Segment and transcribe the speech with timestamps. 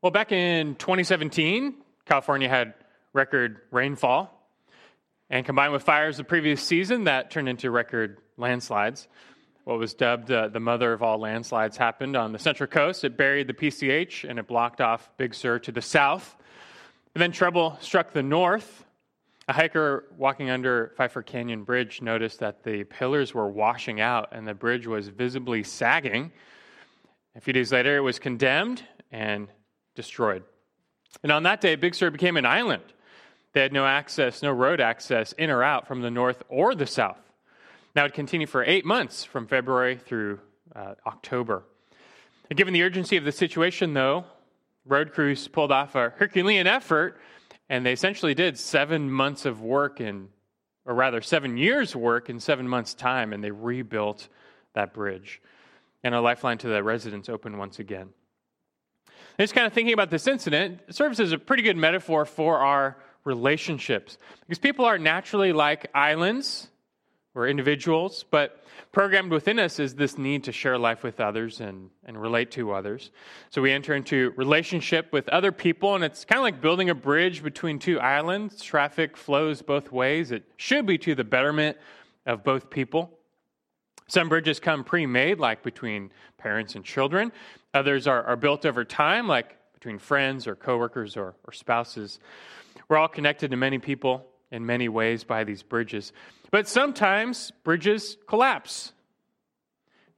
[0.00, 1.74] Well, back in 2017,
[2.06, 2.74] California had
[3.12, 4.32] record rainfall.
[5.28, 9.08] And combined with fires the previous season, that turned into record landslides.
[9.64, 13.02] What was dubbed uh, the mother of all landslides happened on the Central Coast.
[13.02, 16.36] It buried the PCH and it blocked off Big Sur to the south.
[17.16, 18.84] And then trouble struck the north.
[19.48, 24.46] A hiker walking under Pfeiffer Canyon Bridge noticed that the pillars were washing out and
[24.46, 26.30] the bridge was visibly sagging.
[27.34, 29.48] A few days later, it was condemned and
[29.98, 30.44] destroyed.
[31.24, 32.84] And on that day, Big Sur became an island.
[33.52, 36.86] They had no access, no road access in or out from the north or the
[36.86, 37.18] south.
[37.96, 40.38] Now it continued for eight months from February through
[40.76, 41.64] uh, October.
[42.48, 44.24] And given the urgency of the situation, though,
[44.86, 47.18] road crews pulled off a Herculean effort,
[47.68, 50.28] and they essentially did seven months of work in,
[50.86, 54.28] or rather, seven years' work in seven months' time, and they rebuilt
[54.74, 55.42] that bridge.
[56.04, 58.10] And a lifeline to the residents opened once again.
[59.38, 62.58] And just kind of thinking about this incident, serves as a pretty good metaphor for
[62.58, 64.18] our relationships.
[64.40, 66.68] Because people are naturally like islands
[67.36, 71.90] or individuals, but programmed within us is this need to share life with others and,
[72.04, 73.12] and relate to others.
[73.50, 76.94] So we enter into relationship with other people, and it's kind of like building a
[76.96, 78.60] bridge between two islands.
[78.60, 80.32] Traffic flows both ways.
[80.32, 81.76] It should be to the betterment
[82.26, 83.17] of both people.
[84.08, 87.30] Some bridges come pre made, like between parents and children.
[87.74, 92.18] Others are, are built over time, like between friends or coworkers or, or spouses.
[92.88, 96.12] We're all connected to many people in many ways by these bridges.
[96.50, 98.92] But sometimes bridges collapse.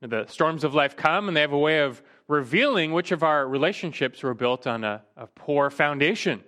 [0.00, 3.46] The storms of life come and they have a way of revealing which of our
[3.46, 6.42] relationships were built on a, a poor foundation.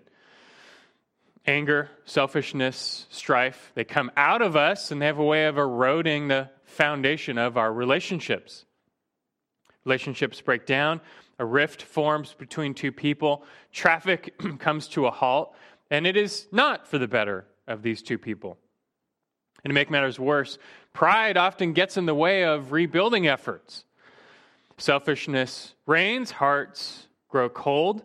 [1.44, 6.28] Anger, selfishness, strife, they come out of us and they have a way of eroding
[6.28, 8.64] the foundation of our relationships.
[9.84, 11.00] Relationships break down,
[11.38, 15.54] a rift forms between two people, traffic comes to a halt,
[15.90, 18.58] and it is not for the better of these two people.
[19.64, 20.58] And to make matters worse,
[20.92, 23.84] pride often gets in the way of rebuilding efforts.
[24.78, 28.02] Selfishness reigns, hearts grow cold,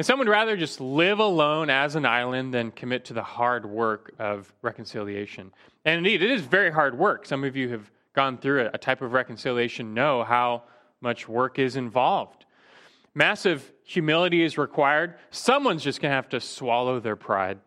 [0.00, 3.66] and some would rather just live alone as an island than commit to the hard
[3.66, 5.52] work of reconciliation.
[5.84, 7.26] And indeed, it is very hard work.
[7.26, 10.62] Some of you have gone through a type of reconciliation, know how
[11.02, 12.46] much work is involved.
[13.14, 15.16] Massive humility is required.
[15.32, 17.58] Someone's just going to have to swallow their pride.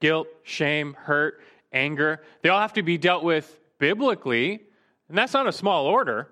[0.00, 1.40] Guilt, shame, hurt,
[1.72, 4.60] anger, they all have to be dealt with biblically,
[5.08, 6.28] and that's not a small order.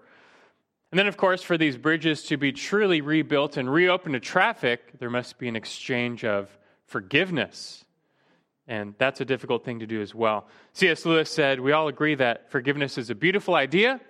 [0.91, 4.99] And then, of course, for these bridges to be truly rebuilt and reopened to traffic,
[4.99, 6.49] there must be an exchange of
[6.85, 7.85] forgiveness.
[8.67, 10.49] And that's a difficult thing to do as well.
[10.73, 11.07] C.S.
[11.07, 14.01] Lewis said, We all agree that forgiveness is a beautiful idea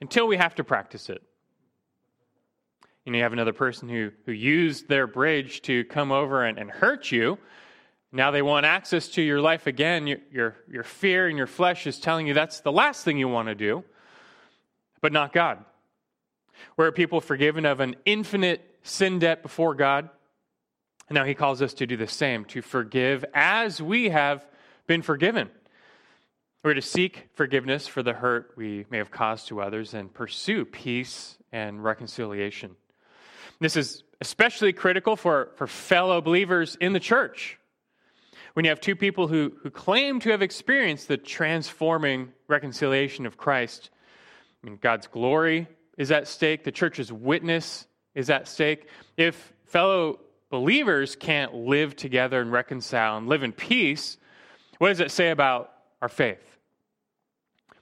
[0.00, 1.22] until we have to practice it.
[3.04, 6.58] You know, you have another person who, who used their bridge to come over and,
[6.58, 7.38] and hurt you.
[8.12, 10.06] Now they want access to your life again.
[10.06, 13.28] Your, your, your fear and your flesh is telling you that's the last thing you
[13.28, 13.84] want to do,
[15.00, 15.64] but not God.
[16.76, 20.08] Where are people forgiven of an infinite sin debt before God?
[21.08, 24.46] And now he calls us to do the same, to forgive as we have
[24.86, 25.50] been forgiven.
[26.62, 30.64] We're to seek forgiveness for the hurt we may have caused to others and pursue
[30.64, 32.76] peace and reconciliation.
[33.60, 37.58] This is especially critical for, for fellow believers in the church.
[38.54, 43.36] When you have two people who, who claim to have experienced the transforming reconciliation of
[43.36, 43.90] Christ,
[44.62, 45.66] I mean, God's glory
[45.96, 48.88] is at stake, the church's witness is at stake.
[49.16, 54.18] If fellow believers can't live together and reconcile and live in peace,
[54.78, 55.72] what does it say about
[56.02, 56.58] our faith?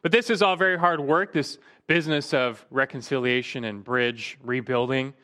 [0.02, 5.14] But this is all very hard work, this business of reconciliation and bridge rebuilding.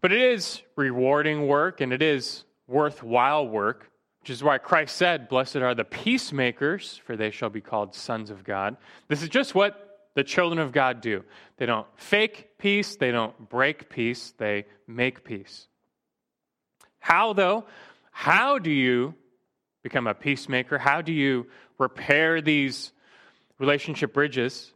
[0.00, 3.90] But it is rewarding work and it is worthwhile work,
[4.20, 8.30] which is why Christ said, Blessed are the peacemakers, for they shall be called sons
[8.30, 8.76] of God.
[9.08, 11.24] This is just what the children of God do.
[11.56, 15.66] They don't fake peace, they don't break peace, they make peace.
[16.98, 17.66] How, though?
[18.10, 19.14] How do you
[19.82, 20.78] become a peacemaker?
[20.78, 21.46] How do you
[21.78, 22.92] repair these
[23.58, 24.72] relationship bridges.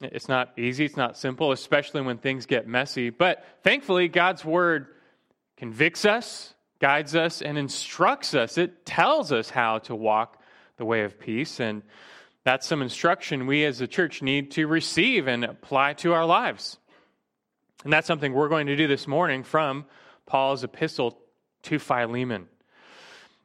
[0.00, 3.10] It's not easy, it's not simple, especially when things get messy.
[3.10, 4.88] But thankfully, God's word
[5.56, 8.58] convicts us, guides us, and instructs us.
[8.58, 10.42] It tells us how to walk
[10.76, 11.60] the way of peace.
[11.60, 11.82] And
[12.46, 16.78] that's some instruction we as a church need to receive and apply to our lives.
[17.82, 19.84] And that's something we're going to do this morning from
[20.26, 21.18] Paul's epistle
[21.64, 22.46] to Philemon.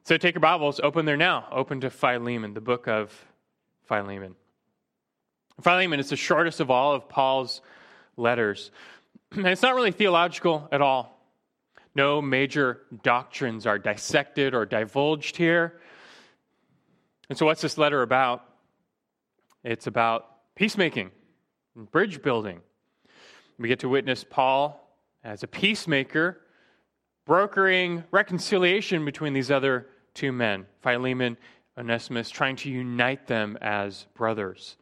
[0.04, 1.48] So take your Bibles, open there now.
[1.50, 3.12] Open to Philemon, the book of
[3.86, 4.36] Philemon.
[5.60, 7.60] Philemon is the shortest of all of Paul's
[8.16, 8.70] letters.
[9.32, 11.18] And it's not really theological at all.
[11.96, 15.80] No major doctrines are dissected or divulged here.
[17.28, 18.44] And so, what's this letter about?
[19.64, 20.26] It's about
[20.56, 21.10] peacemaking
[21.76, 22.60] and bridge building.
[23.58, 24.78] We get to witness Paul
[25.22, 26.40] as a peacemaker,
[27.26, 31.36] brokering reconciliation between these other two men, Philemon,
[31.76, 34.76] and Onesimus, trying to unite them as brothers.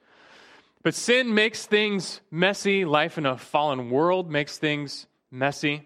[0.83, 2.87] But sin makes things messy.
[2.87, 5.75] Life in a fallen world makes things messy.
[5.75, 5.85] And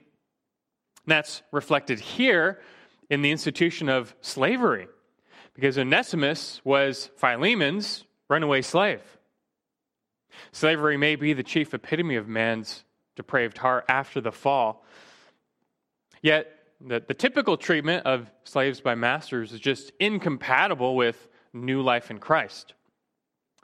[1.09, 2.61] that's reflected here
[3.11, 4.87] in the institution of slavery,
[5.53, 9.03] because Onesimus was Philemon's runaway slave.
[10.53, 12.85] Slavery may be the chief epitome of man's
[13.17, 14.85] depraved heart after the fall.
[16.23, 16.51] Yet,
[16.81, 22.19] the, the typical treatment of slaves by masters is just incompatible with new life in
[22.19, 22.75] Christ.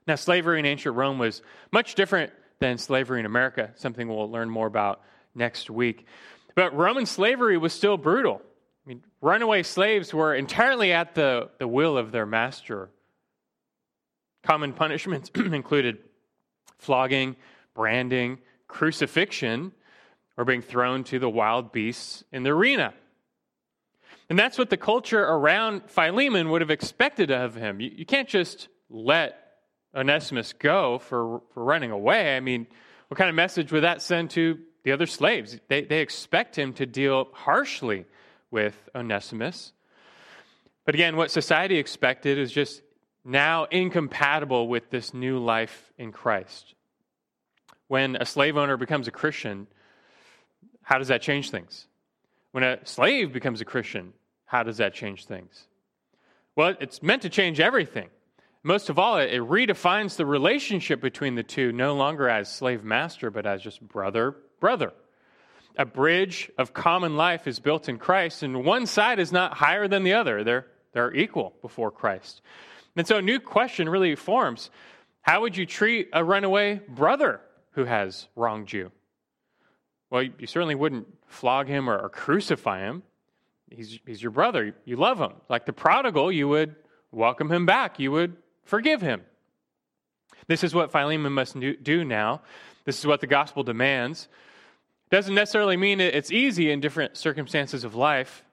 [0.07, 1.43] Now, slavery in ancient Rome was
[1.73, 5.03] much different than slavery in America, something we'll learn more about
[5.35, 6.07] next week.
[6.55, 8.43] But Roman slavery was still brutal.
[8.85, 12.91] I mean, runaway slaves were entirely at the, the will of their master.
[14.43, 15.99] Common punishments included
[16.79, 17.37] flogging,
[17.75, 18.39] branding,
[18.69, 19.73] crucifixion,
[20.37, 22.95] or being thrown to the wild beasts in the arena.
[24.31, 27.81] And that's what the culture around Philemon would have expected of him.
[27.81, 29.37] You, you can't just let
[29.95, 32.37] Onesimus go for, for running away.
[32.37, 32.67] I mean,
[33.09, 35.59] what kind of message would that send to the other slaves?
[35.69, 38.07] They, they expect him to deal harshly
[38.53, 39.73] with Onesimus.
[40.85, 42.83] But again, what society expected is just
[43.25, 46.75] now incompatible with this new life in Christ.
[47.89, 49.67] When a slave owner becomes a Christian,
[50.83, 51.87] how does that change things?
[52.53, 54.13] When a slave becomes a Christian,
[54.45, 55.67] how does that change things?
[56.57, 58.09] Well, it's meant to change everything.
[58.63, 63.31] Most of all, it, redefines the relationship between the two, no longer as slave master,
[63.31, 64.93] but as just brother brother.
[65.77, 69.89] A bridge of common life is built in Christ, and one side is not higher
[69.89, 70.45] than the other.
[70.45, 72.43] They're, they're equal before Christ.
[72.97, 74.71] And so a new question really forms
[75.23, 77.41] How would you treat a runaway brother
[77.73, 78.91] who has wronged you?
[80.11, 83.03] Well, you certainly wouldn't flog him or, crucify him.
[83.71, 84.75] He's, he's your brother.
[84.85, 85.33] You love him.
[85.49, 86.75] Like the prodigal, you would
[87.13, 88.01] welcome him back.
[88.01, 89.23] You would forgive him.
[90.49, 92.43] This is what Philemon must do now.
[92.85, 94.29] This is what the gospel demands.
[95.11, 98.45] Doesn't necessarily mean it's easy in different circumstances of life.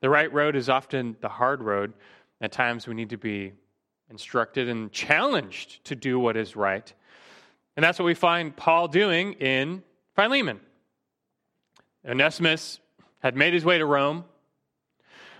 [0.00, 1.94] The right road is often the hard road.
[2.40, 3.52] At times, we need to be
[4.10, 6.92] instructed and challenged to do what is right.
[7.76, 9.82] And that's what we find Paul doing in
[10.14, 10.60] Philemon.
[12.06, 12.80] Onesimus
[13.20, 14.24] had made his way to Rome.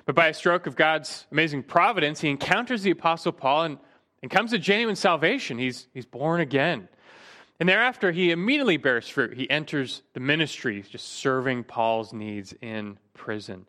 [0.06, 3.78] But by a stroke of God's amazing providence, he encounters the Apostle Paul and,
[4.22, 5.58] and comes to genuine salvation.
[5.58, 6.88] He's, he's born again.
[7.60, 9.36] And thereafter, he immediately bears fruit.
[9.36, 13.66] He enters the ministry, just serving Paul's needs in prison.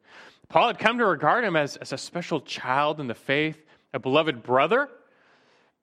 [0.49, 3.63] Paul had come to regard him as, as a special child in the faith,
[3.93, 4.89] a beloved brother.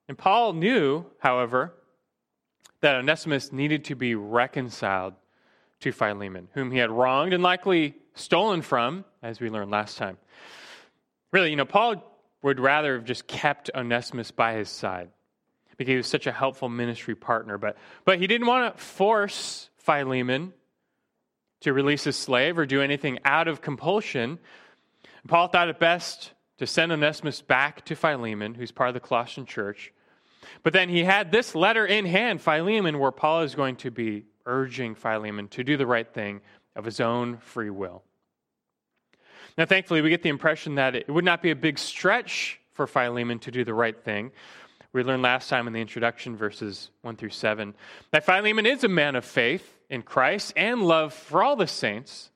[0.09, 1.73] And Paul knew, however,
[2.81, 5.13] that Onesimus needed to be reconciled
[5.79, 10.17] to Philemon, whom he had wronged and likely stolen from, as we learned last time.
[11.31, 12.03] Really, you know, Paul
[12.41, 15.09] would rather have just kept Onesimus by his side
[15.77, 17.57] because he was such a helpful ministry partner.
[17.57, 20.53] But, but he didn't want to force Philemon
[21.61, 24.39] to release his slave or do anything out of compulsion.
[25.27, 29.45] Paul thought it best to send Onesimus back to Philemon, who's part of the Colossian
[29.45, 29.93] church.
[30.63, 34.25] But then he had this letter in hand, Philemon, where Paul is going to be
[34.45, 36.41] urging Philemon to do the right thing
[36.75, 38.03] of his own free will.
[39.57, 42.85] Now, thankfully, we get the impression that it would not be a big stretch for
[42.85, 44.31] Philemon to do the right thing.
[44.93, 47.73] We learned last time in the introduction, verses 1 through 7,
[48.11, 52.29] that Philemon is a man of faith in Christ and love for all the saints.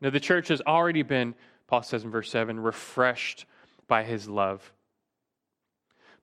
[0.00, 1.34] Now, the church has already been,
[1.66, 3.46] Paul says in verse 7, refreshed
[3.88, 4.72] by his love.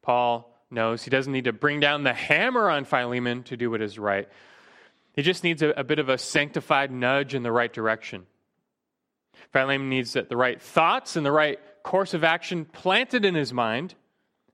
[0.01, 3.81] Paul knows he doesn't need to bring down the hammer on Philemon to do what
[3.81, 4.27] is right.
[5.13, 8.25] He just needs a, a bit of a sanctified nudge in the right direction.
[9.51, 13.93] Philemon needs the right thoughts and the right course of action planted in his mind,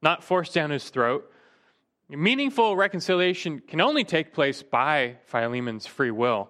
[0.02, 1.32] not forced down his throat.
[2.10, 6.50] Meaningful reconciliation can only take place by Philemon's free will.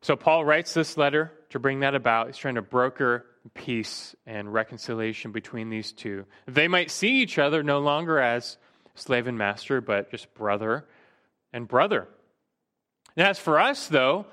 [0.00, 2.28] So Paul writes this letter to bring that about.
[2.28, 6.24] He's trying to broker peace and reconciliation between these two.
[6.46, 8.56] They might see each other no longer as
[8.94, 10.86] slave and master, but just brother
[11.52, 12.08] and brother.
[13.16, 14.26] And as for us, though,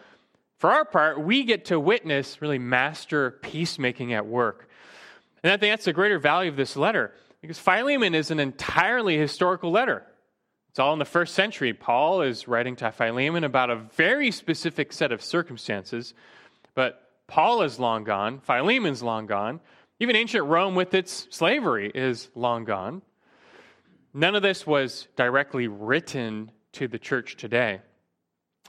[0.58, 4.70] for our part, we get to witness really master peacemaking at work.
[5.44, 9.18] And I think that's the greater value of this letter because Philemon is an entirely
[9.18, 10.06] historical letter.
[10.70, 11.74] It's all in the first century.
[11.74, 16.14] Paul is writing to Philemon about a very specific set of circumstances,
[16.76, 19.60] but Paul is long gone, Philemon's long gone,
[20.00, 23.02] even ancient Rome with its slavery is long gone.
[24.14, 27.82] None of this was directly written to the church today.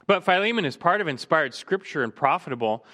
[0.07, 2.85] But Philemon is part of inspired scripture and profitable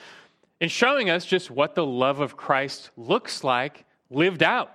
[0.60, 4.72] in showing us just what the love of Christ looks like lived out.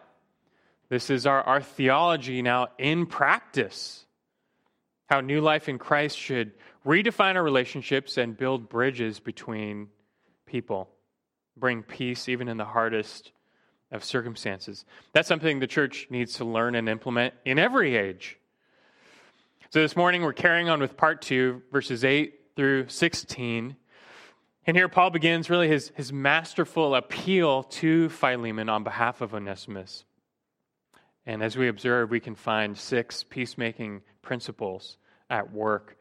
[0.89, 4.05] This is our, our theology now in practice.
[5.13, 6.53] How new life in Christ should
[6.87, 9.89] redefine our relationships and build bridges between
[10.47, 10.89] people,
[11.55, 13.33] bring peace even in the hardest
[13.91, 14.87] of circumstances.
[15.13, 18.39] That's something the church needs to learn and implement in every age.
[19.69, 23.77] So this morning we're carrying on with part two, verses 8 through 16.
[24.67, 30.07] And here Paul begins really his, his masterful appeal to Philemon on behalf of Onesimus.
[31.27, 34.97] And as we observe, we can find six peacemaking principles
[35.33, 35.97] at work,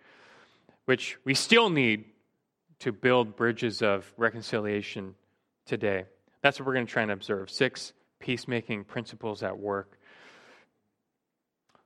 [0.85, 2.05] which we still need
[2.79, 5.15] to build bridges of reconciliation
[5.65, 6.03] today.
[6.41, 9.97] That's what we're going to try and observe six peacemaking principles at work.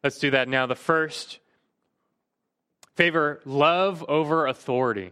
[0.03, 0.65] Let's do that now.
[0.65, 1.39] The first
[2.95, 5.11] favor love over authority.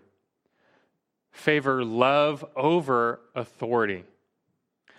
[1.31, 4.05] Favor love over authority.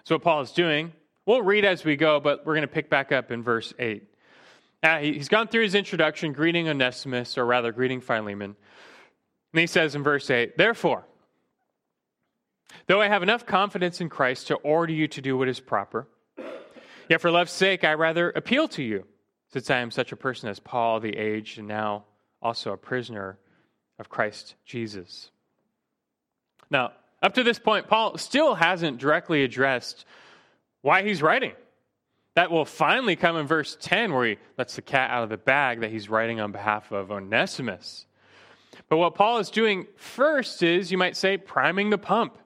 [0.04, 0.92] So, what Paul is doing,
[1.26, 4.13] we'll read as we go, but we're going to pick back up in verse 8.
[4.84, 8.54] Uh, he's gone through his introduction, greeting Onesimus, or rather, greeting Philemon.
[9.54, 11.06] And he says in verse 8, Therefore,
[12.86, 16.06] Though I have enough confidence in Christ to order you to do what is proper,
[17.08, 19.06] yet for love's sake I rather appeal to you,
[19.52, 22.04] since I am such a person as Paul, the aged, and now
[22.42, 23.38] also a prisoner
[23.98, 25.30] of Christ Jesus.
[26.68, 30.04] Now, up to this point, Paul still hasn't directly addressed
[30.82, 31.52] why he's writing.
[32.34, 35.36] That will finally come in verse 10, where he lets the cat out of the
[35.36, 38.06] bag that he's writing on behalf of Onesimus.
[38.88, 42.36] But what Paul is doing first is, you might say, priming the pump.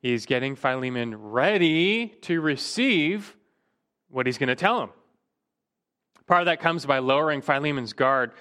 [0.00, 3.36] He's getting Philemon ready to receive
[4.08, 4.90] what he's going to tell him.
[6.26, 8.32] Part of that comes by lowering Philemon's guard.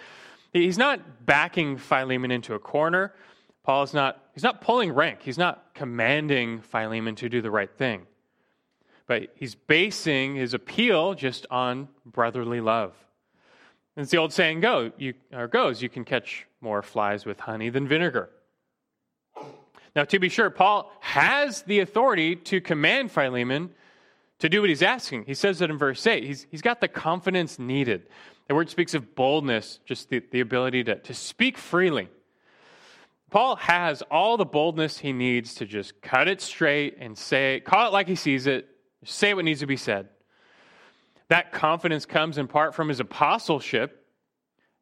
[0.53, 3.13] He's not backing Philemon into a corner.
[3.63, 5.19] Paul is not, he's not pulling rank.
[5.21, 8.07] He's not commanding Philemon to do the right thing.
[9.09, 12.93] But he's basing his appeal just on brotherly love.
[13.95, 17.39] And it's the old saying go, you, or goes, you can catch more flies with
[17.39, 18.29] honey than vinegar.
[19.95, 23.71] Now, to be sure, Paul has the authority to command Philemon
[24.37, 25.25] to do what he's asking.
[25.25, 26.23] He says that in verse 8.
[26.23, 28.03] He's, he's got the confidence needed.
[28.47, 32.09] The word speaks of boldness, just the, the ability to, to speak freely.
[33.31, 37.87] Paul has all the boldness he needs to just cut it straight and say, call
[37.87, 38.67] it like he sees it,
[39.03, 40.09] say what needs to be said.
[41.27, 43.99] That confidence comes in part from his apostleship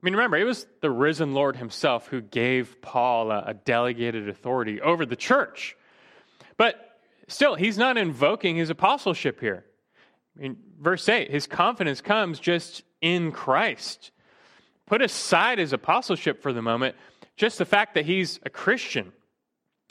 [0.01, 4.29] I mean, remember, it was the risen Lord himself who gave Paul a, a, delegated
[4.29, 5.75] authority over the church.
[6.55, 9.65] But still, he's not invoking his apostleship here.
[10.37, 14.11] I mean, verse 8, his confidence comes just in Christ.
[14.85, 16.95] Put aside his apostleship for the moment,
[17.35, 19.11] just the fact that he's a Christian.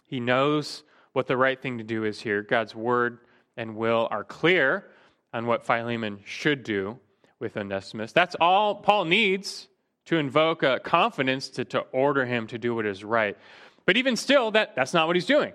[0.07, 2.43] He knows what the right thing to do is here.
[2.43, 3.19] God's word
[3.57, 4.87] and will are clear
[5.33, 6.99] on what Philemon should do
[7.39, 8.13] with Onesimus.
[8.13, 9.69] That's all Paul needs
[10.07, 13.37] to invoke a confidence to, to order him to do what is right.
[13.85, 15.53] But even still, that, that's not what he's doing.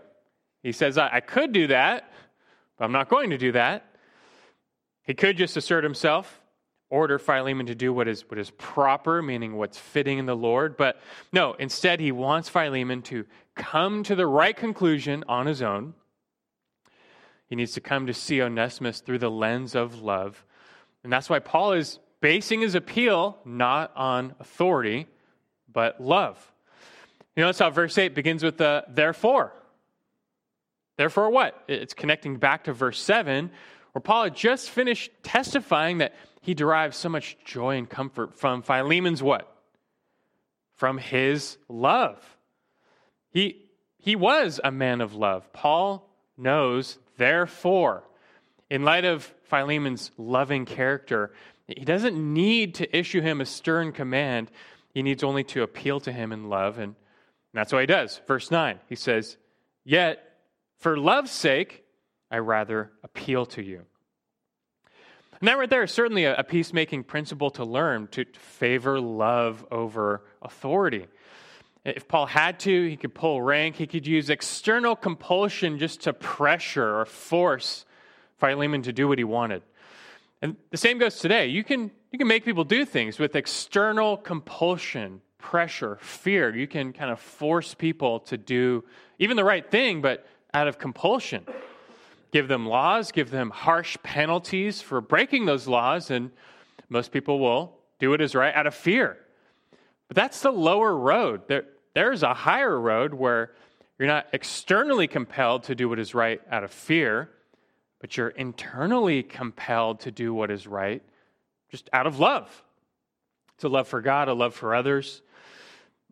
[0.64, 2.12] He says, I, I could do that,
[2.78, 3.86] but I'm not going to do that.
[5.04, 6.42] He could just assert himself,
[6.90, 10.78] order Philemon to do what is, what is proper, meaning what's fitting in the Lord.
[10.78, 11.02] But
[11.34, 15.94] no, instead, he wants Philemon to come to the right conclusion on his own.
[17.52, 20.46] He needs to come to see Onesimus through the lens of love.
[21.04, 25.08] And that's why Paul is basing his appeal not on authority,
[25.70, 26.54] but love.
[27.36, 29.52] You notice how verse 8 begins with the therefore.
[30.96, 31.62] Therefore, what?
[31.68, 33.52] It's connecting back to verse 7,
[33.92, 38.62] where Paul had just finished testifying that he derives so much joy and comfort from
[38.62, 39.54] Philemon's what?
[40.76, 42.24] From his love.
[43.30, 43.66] He,
[43.98, 45.52] he was a man of love.
[45.52, 48.04] Paul knows, therefore,
[48.70, 51.32] in light of Philemon's loving character,
[51.68, 54.52] he doesn't need to issue him a stern command.
[54.94, 56.80] He needs only to appeal to him in love.
[56.80, 56.96] And
[57.54, 58.22] that's what he does.
[58.28, 59.38] Verse 9, he says,
[59.84, 60.38] Yet,
[60.78, 61.84] for love's sake,
[62.30, 63.86] I rather appeal to you.
[65.40, 70.24] And that right there is certainly a, peacemaking principle to learn to favor love over
[70.42, 71.08] authority.
[71.84, 76.14] If Paul had to, he could pull rank, he could use external compulsion just to
[76.14, 77.86] pressure or force
[78.38, 79.64] Philemon to do what he wanted.
[80.44, 81.48] And the same goes today.
[81.48, 86.56] You can, you can make people do things with external compulsion, pressure, fear.
[86.56, 88.84] You can kind of force people to do
[89.20, 91.46] even the right thing, but out of compulsion.
[92.32, 96.32] Give them laws, give them harsh penalties for breaking those laws, and
[96.90, 99.18] most people will do what is right out of fear.
[100.12, 101.48] But that's the lower road.
[101.48, 101.64] There,
[101.96, 103.54] there's a higher road where
[103.98, 107.30] you're not externally compelled to do what is right out of fear,
[108.02, 111.02] but you're internally compelled to do what is right
[111.70, 112.62] just out of love.
[113.56, 115.22] It's a love for God, a love for others.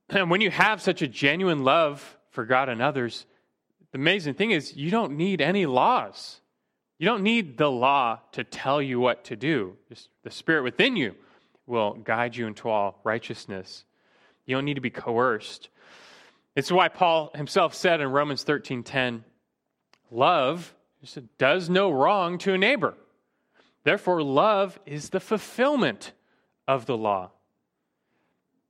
[0.07, 3.25] And when you have such a genuine love for God and others,
[3.91, 6.39] the amazing thing is you don't need any laws.
[6.99, 9.75] You don't need the law to tell you what to do.
[9.89, 11.15] Just the Spirit within you
[11.67, 13.83] will guide you into all righteousness.
[14.49, 15.69] You don't need to be coerced.
[16.55, 19.23] It's why Paul himself said in Romans 13:10,
[20.09, 20.73] love
[21.37, 22.95] does no wrong to a neighbor.
[23.83, 26.13] Therefore, love is the fulfillment
[26.67, 27.29] of the law.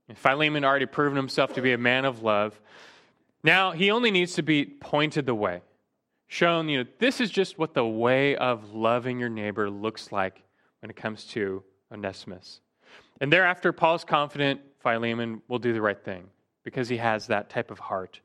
[0.09, 2.59] And Philemon already proven himself to be a man of love.
[3.41, 5.61] Now he only needs to be pointed the way,
[6.27, 10.43] shown, you know, this is just what the way of loving your neighbor looks like
[10.81, 12.59] when it comes to Onesimus.
[13.21, 16.29] And thereafter, Paul's confident Philemon will do the right thing
[16.63, 18.21] because he has that type of heart.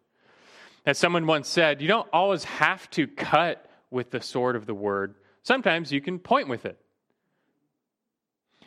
[0.87, 4.75] As someone once said, you don't always have to cut with the sword of the
[4.75, 5.15] word.
[5.43, 6.79] Sometimes you can point with it.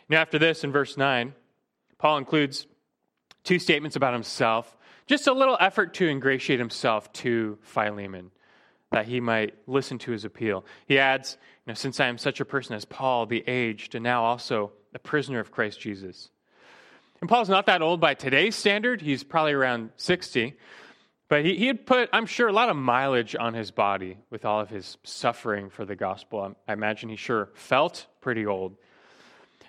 [0.09, 1.33] Now, after this, in verse 9,
[1.97, 2.65] Paul includes
[3.43, 4.75] two statements about himself,
[5.05, 8.31] just a little effort to ingratiate himself to Philemon,
[8.91, 10.65] that he might listen to his appeal.
[10.85, 14.03] He adds, you know, Since I am such a person as Paul, the aged, and
[14.03, 16.29] now also a prisoner of Christ Jesus.
[17.19, 19.01] And Paul's not that old by today's standard.
[19.01, 20.55] He's probably around 60.
[21.29, 24.45] But he, he had put, I'm sure, a lot of mileage on his body with
[24.45, 26.55] all of his suffering for the gospel.
[26.67, 28.77] I imagine he sure felt pretty old.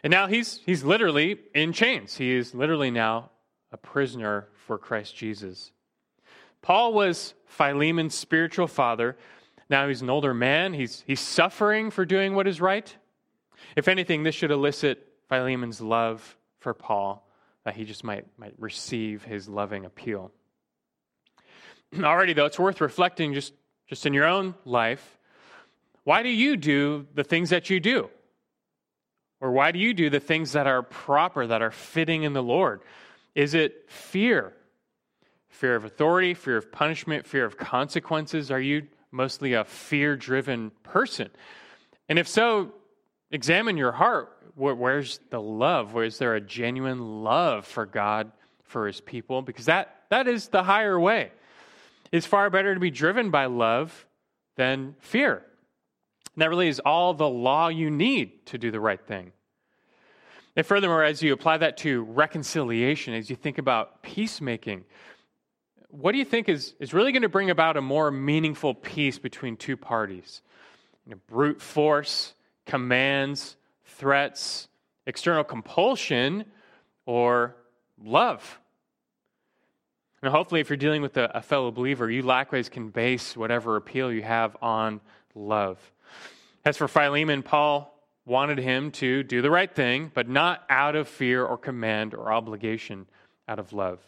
[0.04, 2.16] And now he's, he's literally in chains.
[2.16, 3.30] He is literally now
[3.72, 5.72] a prisoner for Christ Jesus.
[6.62, 9.16] Paul was Philemon's spiritual father.
[9.68, 10.74] Now he's an older man.
[10.74, 12.94] He's, he's suffering for doing what is right.
[13.74, 17.27] If anything, this should elicit Philemon's love for Paul
[17.68, 20.32] that he just might, might receive his loving appeal.
[22.02, 23.52] Already, though, it's worth reflecting just,
[23.86, 25.18] just in your own life.
[26.04, 28.08] Why do you do the things that you do?
[29.42, 32.42] Or why do you do the things that are proper, that are fitting in the
[32.42, 32.80] Lord?
[33.34, 34.54] Is it fear?
[35.50, 38.50] Fear of authority, fear of punishment, fear of consequences?
[38.50, 41.28] Are you mostly a fear driven person?
[42.08, 42.72] And if so,
[43.30, 45.94] examine your heart where's the love?
[45.94, 48.32] Where is there a genuine love for God,
[48.64, 49.42] for his people?
[49.42, 51.30] Because that, that is the higher way.
[52.10, 54.06] It's far better to be driven by love
[54.56, 55.44] than fear.
[56.34, 59.32] And that really is all the law you need to do the right thing.
[60.56, 64.84] And furthermore, as you apply that to reconciliation, as you think about peacemaking,
[65.90, 69.18] what do you think is, is really going to bring about a more meaningful peace
[69.18, 70.42] between two parties?
[71.06, 72.34] You know, brute force,
[72.66, 73.56] commands,
[73.98, 74.68] threats,
[75.06, 76.44] external compulsion,
[77.04, 77.56] or
[78.02, 78.58] love.
[80.22, 83.76] And hopefully, if you're dealing with a, a, fellow believer, you likewise can base whatever
[83.76, 85.00] appeal you have on
[85.34, 85.78] love.
[86.64, 87.94] As for Philemon, Paul
[88.26, 92.32] wanted him to do the right thing, but not out of fear or command or
[92.32, 93.06] obligation,
[93.46, 94.00] out of love.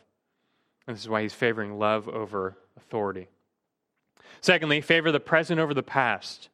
[0.86, 3.28] And this is why he's favoring love over authority.
[4.40, 6.48] Secondly, favor the present over the past.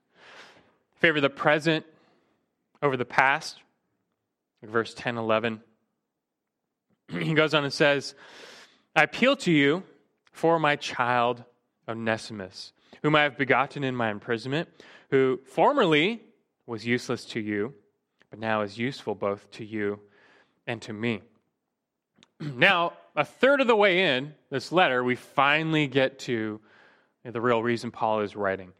[0.96, 1.86] Favor the present
[2.86, 3.60] over the past,
[4.62, 5.60] verse 10, 11.
[7.18, 8.14] he goes on and says,
[8.94, 9.82] I appeal to you
[10.30, 11.42] for my child
[11.88, 12.72] Onesimus,
[13.02, 14.68] whom I have begotten in my imprisonment,
[15.10, 16.22] who formerly
[16.66, 17.74] was useless to you,
[18.30, 19.98] but now is useful both to you
[20.68, 21.22] and to me.
[22.40, 26.60] now, a third of the way in this letter, we finally get to
[27.24, 28.72] the real reason Paul is writing.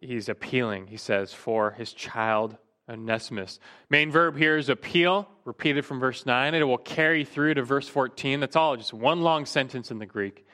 [0.00, 2.56] He's appealing, he says, for his child
[2.92, 3.58] Onesimus.
[3.90, 6.54] Main verb here is appeal, repeated from verse 9.
[6.54, 8.40] and It will carry through to verse 14.
[8.40, 10.46] That's all, just one long sentence in the Greek.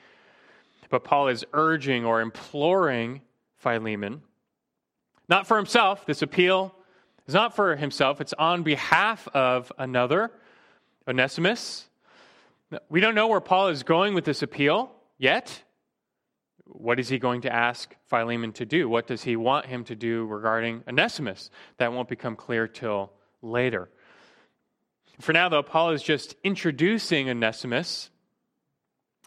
[0.89, 3.21] But Paul is urging or imploring
[3.57, 4.23] Philemon,
[5.29, 6.75] not for himself, this appeal
[7.27, 10.31] is not for himself, it's on behalf of another,
[11.07, 11.89] Onesimus.
[12.89, 15.63] We don't know where Paul is going with this appeal yet
[16.69, 18.89] what is he going to ask Philemon to do?
[18.89, 21.51] What does he want him to do regarding Onesimus?
[21.79, 23.11] That won't become clear till
[23.43, 23.89] later.
[25.21, 28.11] For now, though, Paul is just introducing Onesimus.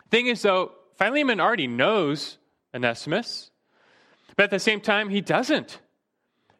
[0.09, 2.37] Thing is, though, Philemon already knows
[2.73, 3.51] Onesimus,
[4.35, 5.79] but at the same time, he doesn't.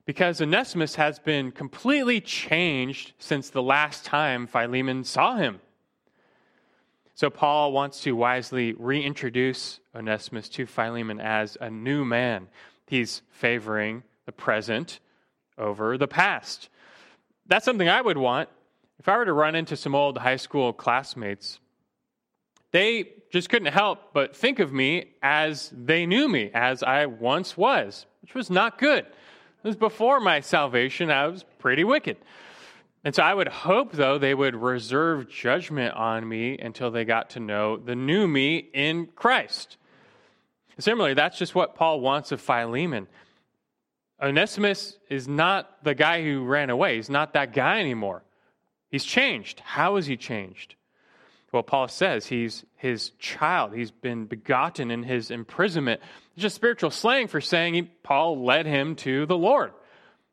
[0.06, 5.62] Because Onesimus has been completely changed since the last time Philemon saw him.
[7.14, 12.48] So Paul wants to wisely reintroduce Onesimus to Philemon as a new man.
[12.88, 15.00] He's favoring the present
[15.58, 16.70] over the past.
[17.48, 18.50] That's something I would want.
[19.00, 21.60] If I were to run into some old high school classmates,
[22.72, 27.58] they just couldn't help but think of me as they knew me, as I once
[27.58, 29.06] was, which was not good.
[29.06, 32.18] It was before my salvation, I was pretty wicked.
[33.04, 37.32] And so I would hope, though, they would reserve judgment on me until they got
[37.32, 39.78] to know the new me in Christ.
[40.78, 43.08] Similarly, that's just what Paul wants of Philemon.
[44.22, 46.98] Onesimus is not the guy who ran away.
[46.98, 48.24] He's not that guy anymore.
[48.92, 49.62] He's changed.
[49.62, 50.76] How has he changed?
[51.52, 53.74] Well, Paul says he's his child.
[53.74, 56.02] He's been begotten in his imprisonment.
[56.34, 59.74] It's just spiritual slang for saying he, Paul led him to the Lord.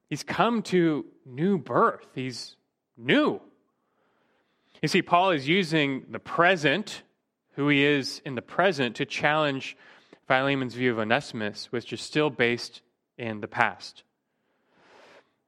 [0.08, 2.06] He's come to new birth.
[2.14, 2.56] He's
[2.98, 3.40] new.
[4.82, 7.02] You see, Paul is using the present,
[7.54, 9.76] who he is in the present, to challenge
[10.26, 12.82] Philemon's view of Onesimus, which is still based
[13.16, 14.02] in the past.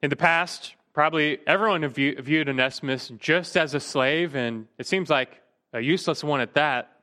[0.03, 5.41] In the past, probably everyone viewed Onesimus just as a slave, and it seems like
[5.73, 6.97] a useless one at that.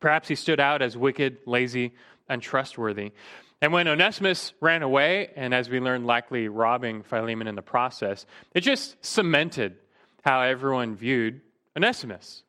[0.00, 1.94] Perhaps he stood out as wicked, lazy,
[2.28, 3.12] untrustworthy.
[3.62, 8.26] And when Onesimus ran away, and as we learned, likely robbing Philemon in the process,
[8.54, 9.76] it just cemented
[10.24, 11.40] how everyone viewed
[11.76, 12.42] Onesimus.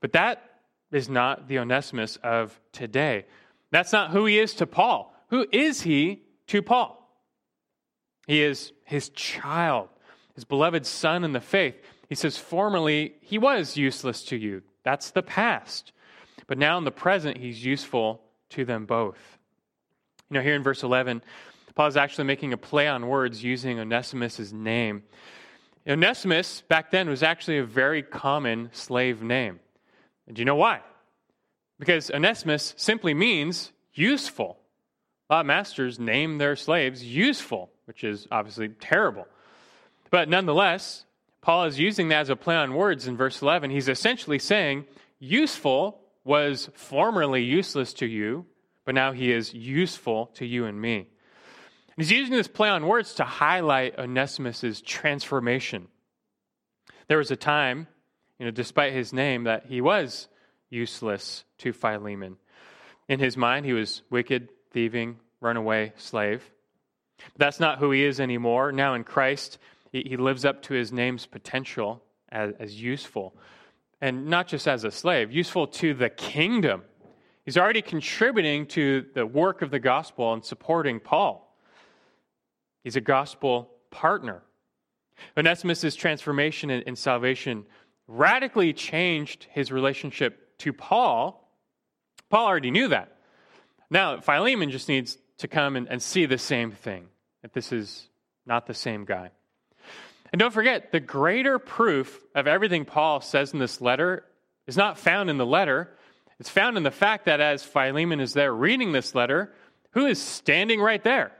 [0.00, 0.42] But that
[0.90, 3.26] is not the Onesimus of today.
[3.70, 5.14] That's not who he is to Paul.
[5.28, 6.94] Who is he to Paul?
[8.26, 9.88] He is his child,
[10.34, 11.76] his beloved son in the faith.
[12.08, 14.62] He says, Formerly, he was useless to you.
[14.82, 15.92] That's the past.
[16.46, 19.38] But now in the present, he's useful to them both.
[20.30, 21.22] You know, here in verse 11,
[21.74, 25.04] Paul is actually making a play on words using Onesimus' name.
[25.86, 29.60] Onesimus, back then, was actually a very common slave name.
[30.26, 30.80] And do you know why?
[31.78, 34.58] Because Onesimus simply means useful.
[35.30, 39.26] A lot of masters name their slaves useful, which is obviously terrible.
[40.10, 41.04] But nonetheless,
[41.40, 43.70] Paul is using that as a play on words in verse 11.
[43.70, 44.84] He's essentially saying,
[45.18, 48.44] useful was formerly useless to you,
[48.88, 51.08] but now he is useful to you and me.
[51.98, 55.88] He's using this play on words to highlight Onesimus' transformation.
[57.06, 57.86] There was a time,
[58.38, 60.26] you know, despite his name, that he was
[60.70, 62.38] useless to Philemon.
[63.10, 66.50] In his mind, he was wicked, thieving, runaway slave.
[67.18, 68.72] But that's not who he is anymore.
[68.72, 69.58] Now in Christ,
[69.92, 73.36] he, lives up to his name's potential as, as useful.
[74.00, 76.84] And not just as a slave, useful to the kingdom
[77.48, 81.56] He's already contributing to the work of the gospel and supporting Paul.
[82.84, 84.42] He's a gospel partner.
[85.34, 87.64] Onesimus' transformation and salvation
[88.06, 91.50] radically changed his relationship to Paul.
[92.28, 93.16] Paul already knew that.
[93.88, 97.08] Now, Philemon just needs to come and, and see the same thing
[97.40, 98.10] that this is
[98.44, 99.30] not the same guy.
[100.34, 104.26] And don't forget, the greater proof of everything Paul says in this letter
[104.66, 105.94] is not found in the letter,
[106.40, 109.52] it's found in the fact that as Philemon is there reading this letter,
[109.90, 111.32] who is standing right there?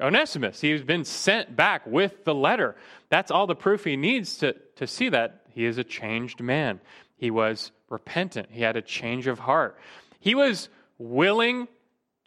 [0.00, 0.60] Onesimus.
[0.60, 2.76] He's been sent back with the letter.
[3.10, 6.80] That's all the proof he needs to, to see that he is a changed man.
[7.16, 9.78] He was repentant, he had a change of heart.
[10.18, 11.68] He was willing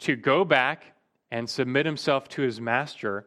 [0.00, 0.84] to go back
[1.30, 3.26] and submit himself to his master,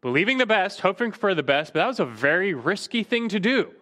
[0.00, 3.40] believing the best, hoping for the best, but that was a very risky thing to
[3.40, 3.72] do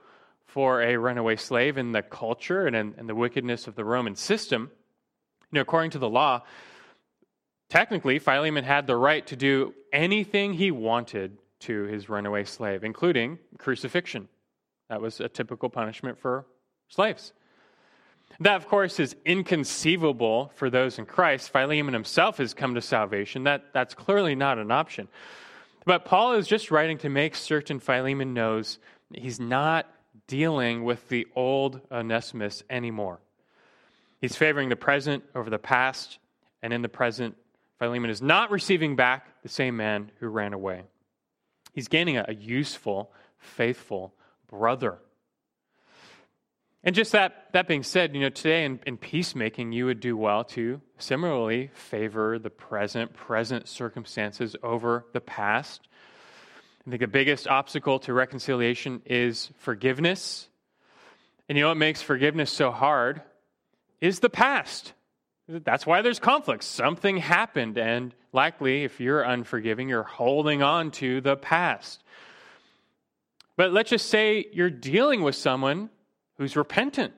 [0.56, 4.16] for a runaway slave in the culture and in, in the wickedness of the Roman
[4.16, 4.70] system.
[5.52, 6.44] You know, according to the law,
[7.68, 13.38] technically, Philemon had the right to do anything he wanted to his runaway slave, including
[13.58, 14.28] crucifixion.
[14.88, 16.46] That was a typical punishment for
[16.88, 17.34] slaves.
[18.40, 21.50] That, of course, is inconceivable for those in Christ.
[21.50, 23.44] Philemon himself has come to salvation.
[23.44, 25.08] That, that's clearly not an option.
[25.84, 28.78] But Paul is just writing to make certain Philemon knows
[29.12, 29.86] he's not
[30.26, 33.20] dealing with the old Onesimus anymore.
[34.20, 36.18] He's favoring the present over the past,
[36.62, 37.36] and in the present,
[37.78, 40.82] Philemon is not receiving back the same man who ran away.
[41.74, 44.14] He's gaining a, useful, faithful
[44.48, 44.98] brother.
[46.82, 50.16] And just that, that being said, you know, today in, in peacemaking, you would do
[50.16, 55.88] well to similarly favor the present, present circumstances over the past.
[56.86, 60.48] I think the biggest obstacle to reconciliation is forgiveness.
[61.48, 63.22] And you know what makes forgiveness so hard?
[64.00, 64.92] Is the past.
[65.48, 66.62] That's why there's conflict.
[66.62, 72.02] Something happened, and likely, if you're unforgiving, you're holding on to the past.
[73.56, 75.90] But let's just say you're dealing with someone
[76.36, 77.14] who's repentant.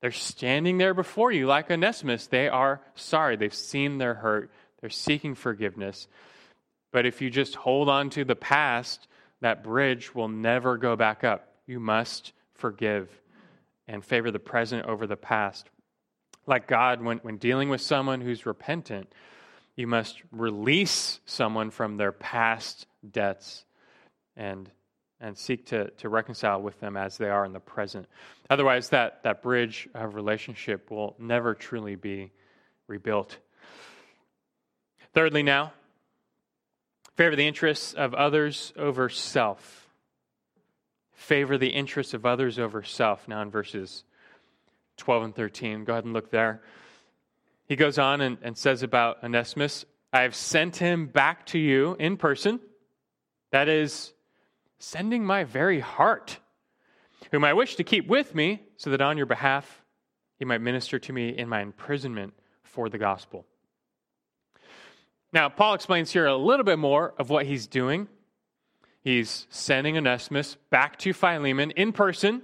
[0.00, 2.28] They're standing there before you like Onesimus.
[2.28, 3.36] They are sorry.
[3.36, 4.50] They've seen their hurt.
[4.80, 6.08] They're seeking forgiveness.
[6.92, 9.08] But if you just hold on to the past,
[9.40, 11.54] that bridge will never go back up.
[11.66, 13.10] You must forgive
[13.86, 15.68] and favor the present over the past.
[16.46, 19.12] Like God, when, when dealing with someone who's repentant,
[19.76, 23.64] you must release someone from their past debts
[24.36, 24.70] and,
[25.20, 28.06] and seek to, to reconcile with them as they are in the present.
[28.50, 32.32] Otherwise, that, that bridge of relationship will never truly be
[32.88, 33.36] rebuilt.
[35.14, 35.72] Thirdly, now,
[37.18, 39.88] favor the interests of others over self.
[41.14, 43.26] Favor the interests of others over self.
[43.26, 44.04] Now, in verses
[44.98, 46.62] 12 and 13, go ahead and look there.
[47.66, 51.96] He goes on and, and says about Onesimus, I have sent him back to you
[51.98, 52.60] in person.
[53.50, 54.12] That is,
[54.78, 56.38] sending my very heart,
[57.32, 59.82] whom I wish to keep with me, so that on your behalf
[60.38, 63.44] he might minister to me in my imprisonment for the gospel.
[65.32, 68.08] Now, Paul explains here a little bit more of what he's doing.
[69.02, 72.42] He's sending Onesimus back to Philemon in person.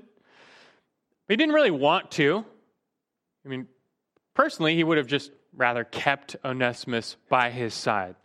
[1.28, 2.44] He didn't really want to.
[3.44, 3.68] I mean,
[4.34, 8.16] personally, he would have just rather kept Onesimus by his side.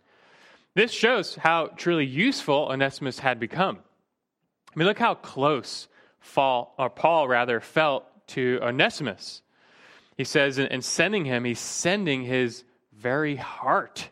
[0.74, 3.78] This shows how truly useful Onesimus had become.
[4.74, 5.88] I mean, look how close
[6.34, 9.42] Paul, or Paul rather, felt to Onesimus.
[10.16, 14.10] He says, in sending him, he's sending his very heart.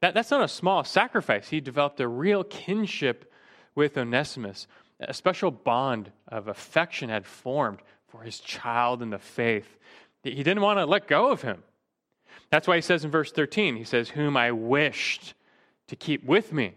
[0.00, 1.48] That, that's not a small sacrifice.
[1.48, 3.32] He developed a real kinship
[3.74, 4.66] with Onesimus.
[5.00, 9.78] A special bond of affection had formed for his child in the faith.
[10.22, 11.62] He didn't want to let go of him.
[12.50, 15.34] That's why he says in verse 13, he says, Whom I wished
[15.88, 16.74] to keep with me.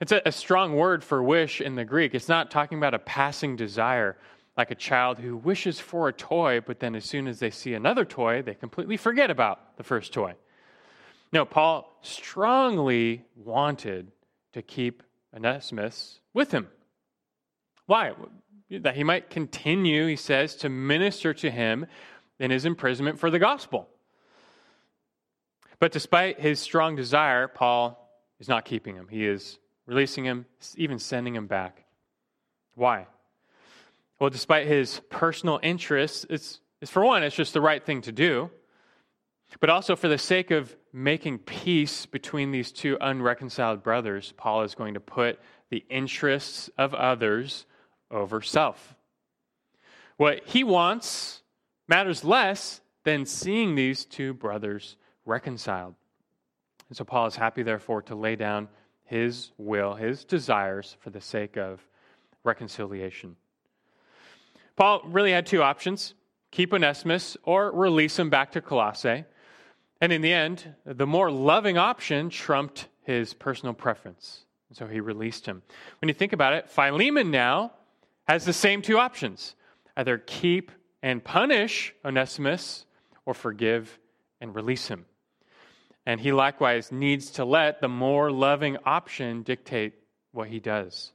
[0.00, 2.14] It's a, a, strong word for wish in the Greek.
[2.14, 4.16] It's not talking about a passing desire,
[4.56, 7.74] like a child who wishes for a toy, but then as soon as they see
[7.74, 10.34] another toy, they completely forget about the first toy.
[11.34, 14.12] No, Paul strongly wanted
[14.52, 15.02] to keep
[15.34, 16.68] Onesimus with him.
[17.86, 18.12] Why?
[18.70, 21.86] That he might continue, he says, to minister to him
[22.38, 23.88] in his imprisonment for the gospel.
[25.80, 27.98] But despite his strong desire, Paul
[28.38, 29.08] is not keeping him.
[29.08, 31.84] He is releasing him, even sending him back.
[32.76, 33.08] Why?
[34.20, 38.12] Well, despite his personal interests, it's, it's for one, it's just the right thing to
[38.12, 38.50] do
[39.60, 44.76] but also for the sake of making peace between these two unreconciled brothers, Paul is
[44.76, 47.66] going to put the interests of others
[48.12, 48.94] over self.
[50.18, 51.42] What he wants
[51.88, 55.96] matters less than seeing these two brothers reconciled.
[56.88, 58.68] And so Paul is happy, therefore, to lay down
[59.02, 61.84] his will, his desires for the sake of
[62.44, 63.34] reconciliation.
[64.76, 66.14] Paul really had two options
[66.52, 69.24] keep Onesimus or release him back to Colossae.
[70.04, 74.44] And in the end, the more loving option trumped his personal preference.
[74.68, 75.62] And so he released him.
[76.02, 77.72] When you think about it, Philemon now
[78.28, 79.54] has the same two options
[79.96, 80.70] either keep
[81.02, 82.84] and punish Onesimus
[83.24, 83.98] or forgive
[84.42, 85.06] and release him.
[86.04, 89.94] And he likewise needs to let the more loving option dictate
[90.32, 91.12] what he does.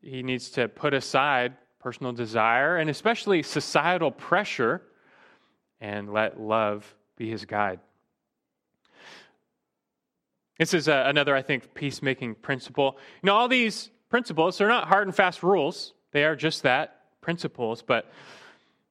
[0.00, 4.82] He needs to put aside personal desire and especially societal pressure
[5.80, 7.80] and let love be his guide.
[10.58, 12.96] This is uh, another, I think, peacemaking principle.
[13.22, 17.02] You know, all these principles, they're not hard and fast rules, they are just that
[17.20, 18.10] principles, but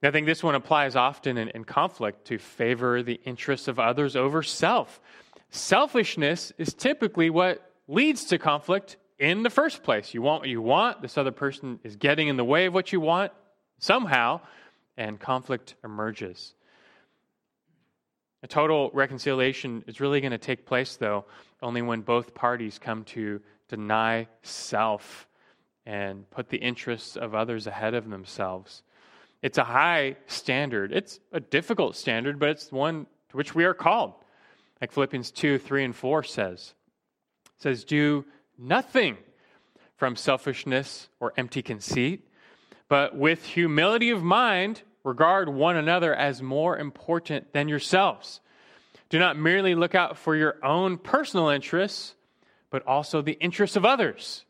[0.03, 4.15] I think this one applies often in, in conflict to favor the interests of others
[4.15, 5.01] over self.
[5.49, 10.13] Selfishness is typically what leads to conflict in the first place.
[10.13, 12.93] You want what you want, this other person is getting in the way of what
[12.93, 13.31] you want
[13.79, 14.41] somehow,
[14.95, 16.53] and conflict emerges.
[18.41, 21.25] A total reconciliation is really going to take place, though,
[21.61, 25.27] only when both parties come to deny self
[25.85, 28.83] and put the interests of others ahead of themselves.
[29.41, 30.91] It's a high standard.
[30.91, 34.13] It's a difficult standard, but it's one to which we are called.
[34.79, 36.73] Like Philippians 2, 3, and 4 says.
[37.57, 38.25] It says, Do
[38.57, 39.17] nothing
[39.97, 42.27] from selfishness or empty conceit,
[42.87, 48.41] but with humility of mind, regard one another as more important than yourselves.
[49.09, 52.15] Do not merely look out for your own personal interests,
[52.69, 54.45] but also the interests of others.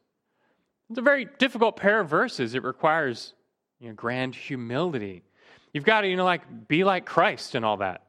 [0.90, 2.56] It's a very difficult pair of verses.
[2.56, 3.34] It requires
[3.80, 5.24] you know, grand humility.
[5.72, 8.08] You've got to, you know, like be like Christ and all that.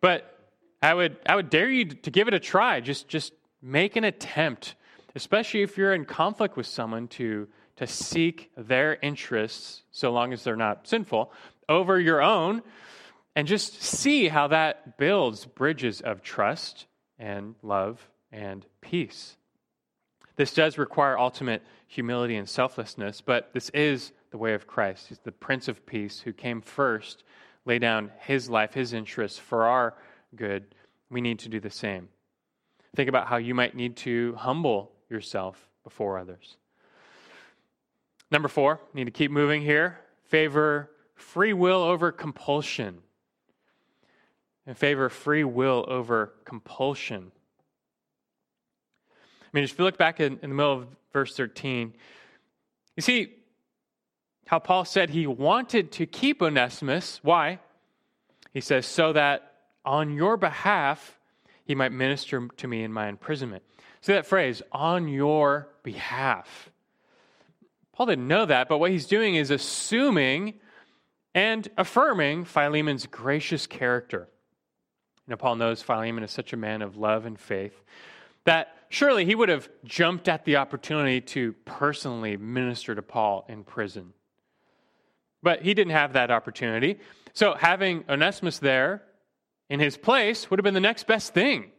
[0.00, 0.36] But
[0.82, 2.80] I would, I would dare you to give it a try.
[2.80, 4.74] Just, just make an attempt,
[5.14, 7.48] especially if you're in conflict with someone, to
[7.80, 11.32] to seek their interests, so long as they're not sinful,
[11.66, 12.60] over your own,
[13.34, 16.84] and just see how that builds bridges of trust
[17.18, 19.38] and love and peace.
[20.36, 25.06] This does require ultimate humility and selflessness, but this is the way of Christ.
[25.08, 27.24] He's the Prince of Peace who came first,
[27.64, 29.94] lay down his life, his interests for our
[30.36, 30.66] good.
[31.08, 32.10] We need to do the same.
[32.94, 36.58] Think about how you might need to humble yourself before others.
[38.30, 39.98] Number four, need to keep moving here.
[40.24, 42.98] Favor free will over compulsion.
[44.66, 47.32] And favor free will over compulsion.
[49.42, 51.92] I mean, if you look back in, in the middle of verse 13,
[52.96, 53.34] you see
[54.46, 57.18] how Paul said he wanted to keep Onesimus.
[57.22, 57.58] Why?
[58.52, 61.18] He says, so that on your behalf
[61.64, 63.62] he might minister to me in my imprisonment.
[64.00, 66.69] See that phrase, on your behalf.
[68.00, 70.54] Paul didn't know that, but what he's doing is assuming
[71.34, 74.26] and affirming Philemon's gracious character.
[75.28, 77.74] Know, Paul knows Philemon is such a man of love and faith
[78.44, 83.64] that surely he would have jumped at the opportunity to personally minister to Paul in
[83.64, 84.14] prison.
[85.42, 87.00] But he didn't have that opportunity.
[87.34, 89.02] So having Onesimus there
[89.68, 91.70] in his place would have been the next best thing.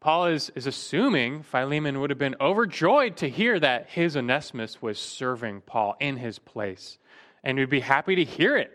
[0.00, 4.98] Paul is, is assuming Philemon would have been overjoyed to hear that his Onesimus was
[4.98, 6.98] serving Paul in his place,
[7.42, 8.70] and would be happy to hear it.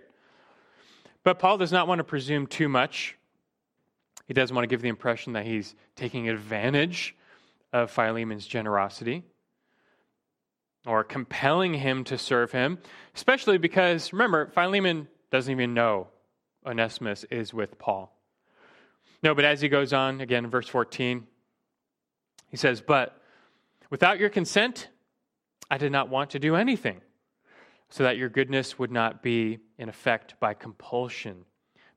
[1.23, 3.17] But Paul does not want to presume too much.
[4.27, 7.15] He doesn't want to give the impression that he's taking advantage
[7.73, 9.23] of Philemon's generosity
[10.85, 12.79] or compelling him to serve him,
[13.15, 16.07] especially because, remember, Philemon doesn't even know
[16.65, 18.15] Onesimus is with Paul.
[19.23, 21.27] No, but as he goes on, again, verse 14,
[22.49, 23.21] he says, But
[23.89, 24.89] without your consent,
[25.69, 27.01] I did not want to do anything,
[27.89, 31.45] so that your goodness would not be in effect by compulsion,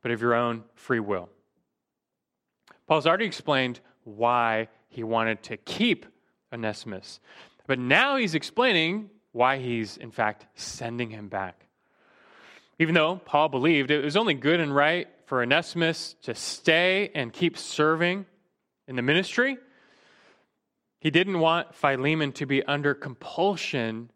[0.02, 1.28] but of your own free will.
[2.86, 6.06] Paul's already explained why he wanted to keep
[6.52, 7.20] Onesimus.
[7.66, 11.66] But now he's explaining why he's, in fact, sending him back.
[12.78, 17.32] Even though Paul believed it was only good and right for Onesimus to stay and
[17.32, 18.26] keep serving
[18.86, 19.56] in the ministry,
[21.00, 24.10] he didn't want Philemon to be under compulsion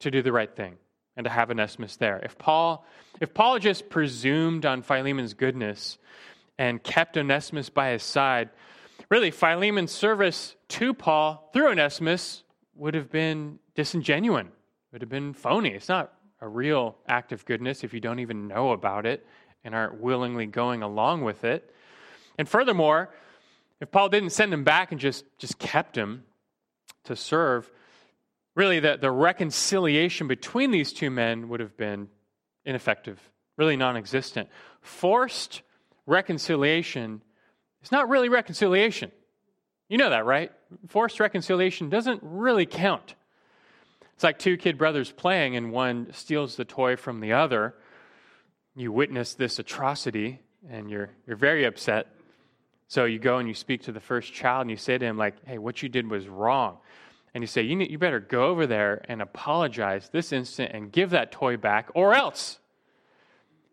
[0.00, 0.76] to do the right thing
[1.16, 2.20] and to have Onesimus there.
[2.24, 2.84] If Paul,
[3.20, 5.98] if Paul just presumed on Philemon's goodness
[6.58, 8.50] and kept Onesimus by his side,
[9.10, 12.42] really Philemon's service to Paul through Onesimus
[12.74, 14.46] would have been disingenuous,
[14.92, 15.70] would have been phony.
[15.70, 19.24] It's not a real act of goodness if you don't even know about it
[19.64, 21.74] and aren't willingly going along with it.
[22.38, 23.10] And furthermore,
[23.80, 26.24] if Paul didn't send him back and just, just kept him
[27.04, 27.70] to serve,
[28.54, 32.08] really the, the reconciliation between these two men would have been
[32.64, 33.20] ineffective,
[33.56, 34.48] really non existent.
[34.80, 35.62] Forced
[36.06, 37.22] reconciliation
[37.82, 39.10] is not really reconciliation.
[39.88, 40.50] You know that, right?
[40.88, 43.14] Forced reconciliation doesn't really count.
[44.14, 47.74] It's like two kid brothers playing and one steals the toy from the other.
[48.76, 52.08] You witness this atrocity and you're, you're very upset.
[52.88, 55.16] So you go and you speak to the first child and you say to him,
[55.16, 56.78] like, hey, what you did was wrong.
[57.34, 60.92] And you say, you, need, you better go over there and apologize this instant and
[60.92, 62.60] give that toy back, or else.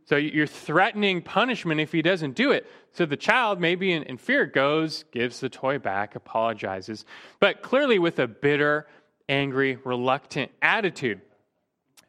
[0.05, 2.65] So you're threatening punishment if he doesn't do it.
[2.93, 7.05] So the child, maybe in, in, fear, goes, gives the toy back, apologizes,
[7.39, 8.87] but clearly with a bitter,
[9.29, 11.21] angry, reluctant attitude.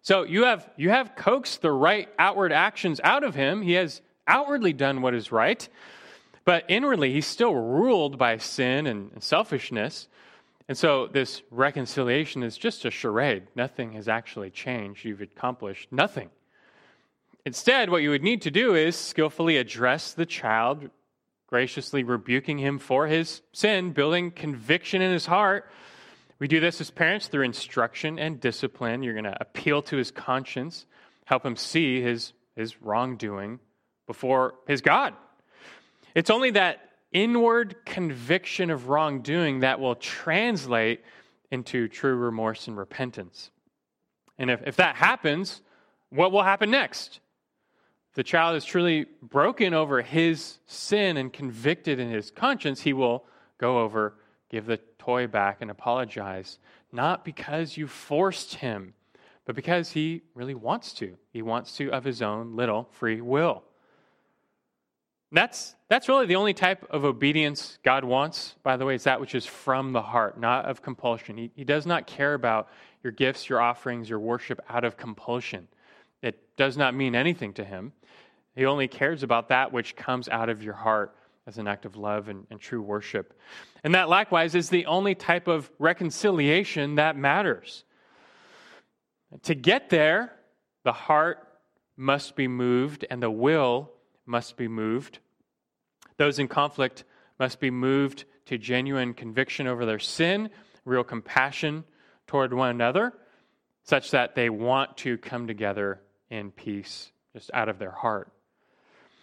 [0.03, 3.63] So you have you have coaxed the right outward actions out of him.
[3.63, 5.67] He has outwardly done what is right,
[6.45, 10.09] but inwardly he's still ruled by sin and selfishness.
[10.69, 13.45] And so this reconciliation is just a charade.
[13.55, 15.05] Nothing has actually changed.
[15.05, 16.31] You've accomplished nothing.
[17.45, 20.89] Instead, what you would need to do is skillfully address the child,
[21.49, 25.69] graciously rebuking him for his sin, building conviction in his heart.
[26.43, 29.05] We do this as parents through instruction and discipline.
[29.05, 30.87] You're going to appeal to his conscience,
[31.25, 33.61] help him see his, his wrongdoing
[34.09, 35.15] before his God.
[36.17, 36.81] It's only that
[37.13, 41.05] inward conviction of wrongdoing that will translate
[41.53, 43.53] into true remorse and repentance.
[44.37, 45.63] And if, if that happens,
[46.11, 47.21] what will happen next?
[48.15, 53.25] the child is truly broken over his sin and convicted in his conscience, he will
[53.59, 54.15] go over,
[54.51, 56.59] give the toy back, and apologize.
[56.93, 58.95] Not because you forced him,
[59.45, 61.17] but because he really wants to.
[61.33, 63.65] He wants to of his own little free will.
[65.33, 69.21] That's, that's really the only type of obedience God wants, by the way, is that
[69.21, 71.37] which is from the heart, not of compulsion.
[71.39, 72.69] He, he does not care about
[73.03, 75.67] your gifts, your offerings, your worship out of compulsion.
[76.21, 77.93] It does not mean anything to him.
[78.55, 81.97] He only cares about that which comes out of your heart as an act of
[81.97, 83.39] love and, and true worship.
[83.83, 87.85] And that likewise is the only type of reconciliation that matters.
[89.43, 90.33] To get there,
[90.85, 91.47] the heart
[91.97, 93.91] must be moved and the will
[94.27, 95.19] must be moved.
[96.17, 97.05] Those in conflict
[97.39, 100.51] must be moved to genuine conviction over their sin,
[100.85, 101.85] real compassion
[102.27, 103.13] toward one another,
[103.85, 108.31] such that they want to come together in peace just out of their heart.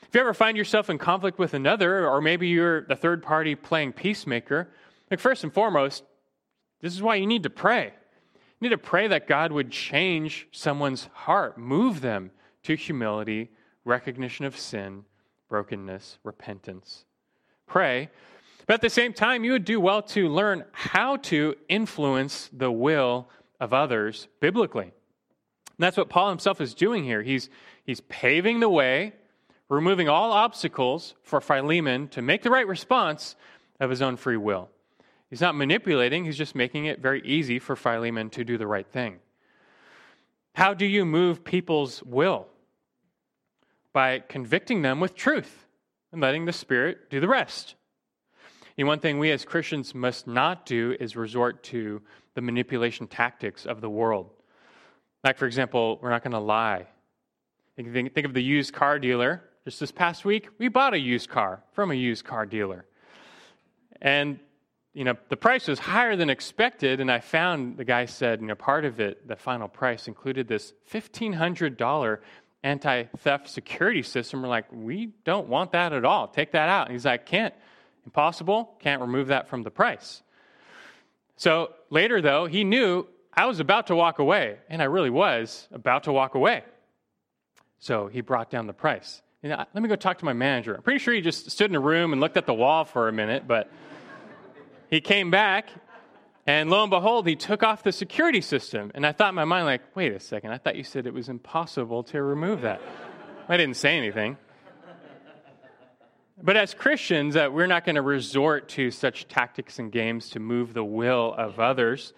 [0.10, 3.54] If you ever find yourself in conflict with another, or maybe you're the third party
[3.54, 4.68] playing peacemaker,
[5.12, 6.04] like first and foremost,
[6.82, 7.94] this is why you need to pray.
[8.60, 12.32] You need to pray that God would change someone's heart, move them
[12.64, 13.52] to humility,
[13.86, 15.06] recognition of sin,
[15.48, 17.06] brokenness, repentance.
[17.68, 18.10] Pray.
[18.66, 22.72] But at the same time, you would do well to learn how to influence the
[22.72, 23.30] will
[23.60, 24.86] of others biblically.
[24.86, 24.92] And
[25.78, 27.22] that's what Paul himself is doing here.
[27.22, 27.52] He's,
[27.84, 29.14] he's paving the way,
[29.70, 33.36] removing all obstacles for Philemon to make the right response
[33.80, 34.70] of his own free will.
[35.30, 38.88] He's not manipulating, he's just making it very easy for Philemon to do the right
[38.88, 39.20] thing.
[40.56, 42.48] How do you move people's will?
[43.94, 45.68] By convicting them with truth
[46.12, 47.76] and letting the Spirit do the rest.
[48.78, 52.02] And one thing we as Christians must not do is resort to
[52.34, 54.30] the manipulation tactics of the world.
[55.24, 56.88] Like, for example, we're not going to lie.
[57.76, 59.44] Think, think of the used car dealer.
[59.70, 62.86] Just this past week, we bought a used car from a used car dealer.
[64.02, 64.40] And
[64.96, 68.48] you know, the price was higher than expected, and I found the guy said, you
[68.48, 72.18] know, part of it, the final price, included this $1,500
[72.64, 74.42] anti theft security system.
[74.42, 76.28] We're like, we don't want that at all.
[76.28, 76.88] Take that out.
[76.88, 77.54] And he's like, can't.
[78.06, 78.76] Impossible.
[78.80, 80.24] Can't remove that from the price.
[81.36, 83.06] So later, though, he knew
[83.36, 86.64] I was about to walk away, and I really was about to walk away.
[87.78, 89.22] So he brought down the price.
[89.42, 90.76] You know, let me go talk to my manager.
[90.76, 93.08] I'm pretty sure he just stood in a room and looked at the wall for
[93.08, 93.72] a minute, but.
[94.90, 95.70] He came back,
[96.48, 98.92] and lo and behold, he took off the security system.
[98.96, 101.14] And I thought in my mind, like, wait a second, I thought you said it
[101.14, 102.82] was impossible to remove that.
[103.48, 104.38] I didn't say anything.
[106.42, 110.40] But as Christians, uh, we're not going to resort to such tactics and games to
[110.40, 112.14] move the will of others.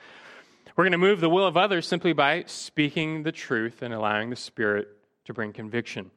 [0.78, 4.30] We're going to move the will of others simply by speaking the truth and allowing
[4.30, 4.88] the Spirit
[5.26, 6.12] to bring conviction.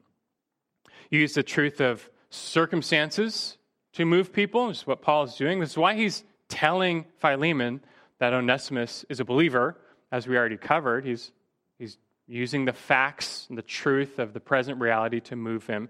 [1.15, 3.57] Use the truth of circumstances
[3.93, 4.67] to move people.
[4.67, 5.61] This is what Paul is doing.
[5.61, 7.81] This is why he's telling Philemon
[8.19, 9.79] that Onesimus is a believer,
[10.11, 11.05] as we already covered.
[11.05, 11.31] He's,
[11.79, 15.89] he's using the facts and the truth of the present reality to move him.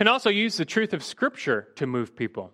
[0.00, 2.50] And also use the truth of Scripture to move people.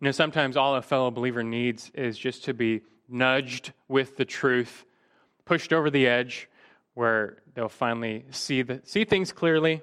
[0.00, 4.24] You know, sometimes all a fellow believer needs is just to be nudged with the
[4.24, 4.84] truth,
[5.44, 6.48] pushed over the edge,
[6.94, 9.82] where they'll finally see, the, see things clearly,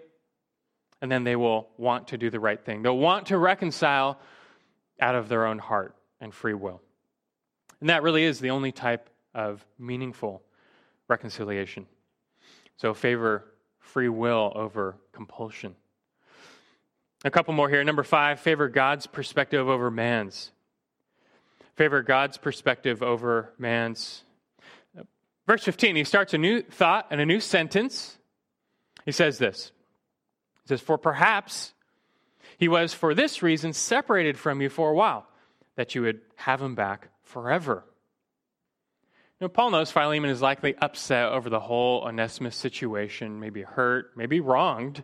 [1.01, 2.81] and then they will want to do the right thing.
[2.81, 4.19] They'll want to reconcile
[4.99, 6.81] out of their own heart and free will.
[7.79, 10.41] And that really is the only type of meaningful
[11.07, 11.85] reconciliation.
[12.77, 13.45] So favor
[13.79, 15.75] free will over compulsion.
[17.25, 17.83] A couple more here.
[17.83, 20.51] Number five, favor God's perspective over man's.
[21.75, 24.23] Favor God's perspective over man's.
[25.47, 28.17] Verse 15, he starts a new thought and a new sentence.
[29.05, 29.71] He says this
[30.70, 31.74] He says, For perhaps
[32.59, 35.26] he was for this reason separated from you for a while
[35.76, 37.84] that you would have him back forever.
[39.41, 44.41] Now, Paul knows Philemon is likely upset over the whole Onesimus situation, maybe hurt, maybe
[44.41, 45.03] wronged.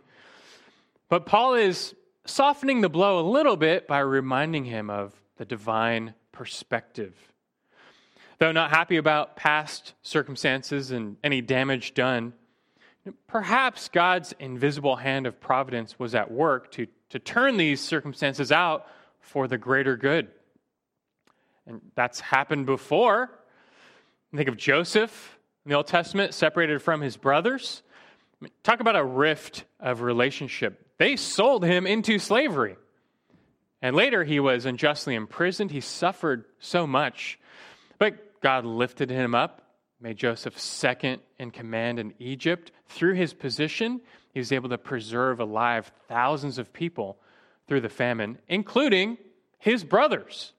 [1.08, 1.96] But Paul is
[2.26, 7.16] softening the blow a little bit by reminding him of the divine perspective.
[8.38, 12.34] Though not happy about past circumstances and any damage done,
[13.26, 18.86] perhaps God's invisible hand of providence was at work to, to turn these circumstances out
[19.20, 20.28] for the greater good.
[21.66, 23.30] And that's happened before.
[24.34, 27.82] Think of Joseph in the Old Testament, separated from his brothers.
[28.62, 30.86] Talk about a rift of relationship.
[30.98, 32.76] They sold him into slavery.
[33.82, 35.70] And later he was unjustly imprisoned.
[35.70, 37.38] He suffered so much.
[37.98, 39.62] But God lifted him up,
[40.00, 42.70] made Joseph second in command in Egypt.
[42.88, 44.00] Through his position,
[44.32, 47.18] he was able to preserve alive thousands of people
[47.66, 49.18] through the famine, including
[49.58, 50.52] his brothers.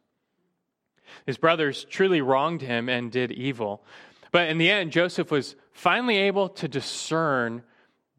[1.26, 3.84] His brothers truly wronged him and did evil.
[4.32, 7.64] But in the end, Joseph was finally able to discern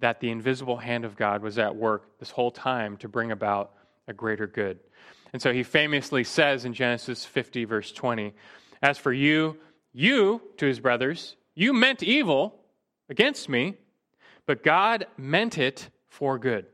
[0.00, 3.72] that the invisible hand of God was at work this whole time to bring about
[4.06, 4.78] a greater good.
[5.32, 8.32] And so he famously says in Genesis 50, verse 20,
[8.80, 9.58] As for you,
[9.92, 12.54] You, to his brothers, you meant evil
[13.08, 13.76] against me,
[14.46, 16.66] but God meant it for good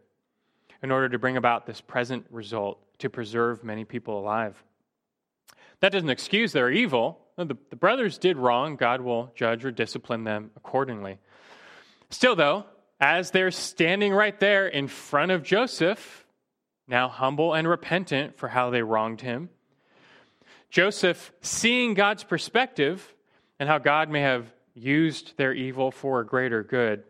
[0.83, 4.63] in order to bring about this present result to preserve many people alive.
[5.81, 7.19] That doesn't excuse their evil.
[7.37, 8.77] The, the brothers did wrong.
[8.77, 11.19] God will judge or discipline them accordingly.
[12.11, 12.65] Still, though,
[13.01, 16.27] as they're standing right there in front of Joseph,
[16.87, 19.49] now humble and repentant for how they wronged him,
[20.75, 23.15] Joseph, seeing God's perspective
[23.61, 27.05] and how God may have used their evil for a greater good,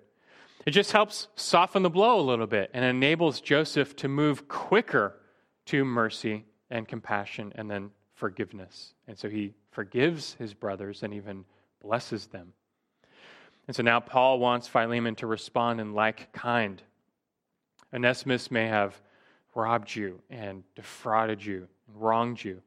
[0.67, 5.17] it just helps soften the blow a little bit and enables Joseph to move quicker
[5.65, 8.93] to mercy and compassion and then forgiveness.
[9.09, 11.47] And so he forgives his brothers and even
[11.81, 12.53] blesses them.
[13.67, 16.83] And so now Paul wants Philemon to respond in like kind.
[17.95, 19.01] Onesimus may have
[19.55, 22.61] robbed you and defrauded you and wronged you.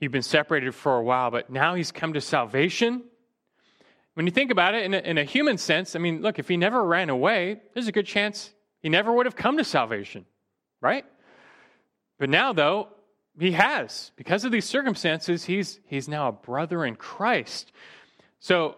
[0.00, 3.04] You've been separated for a while, but now he's come to salvation.
[4.14, 6.48] When you think about it in a, in a human sense, I mean, look, if
[6.48, 10.24] he never ran away, there's a good chance he never would have come to salvation,
[10.80, 11.04] right?
[12.18, 12.88] But now, though,
[13.38, 14.12] he has.
[14.16, 17.72] Because of these circumstances, he's, he's now a brother in Christ.
[18.40, 18.76] So,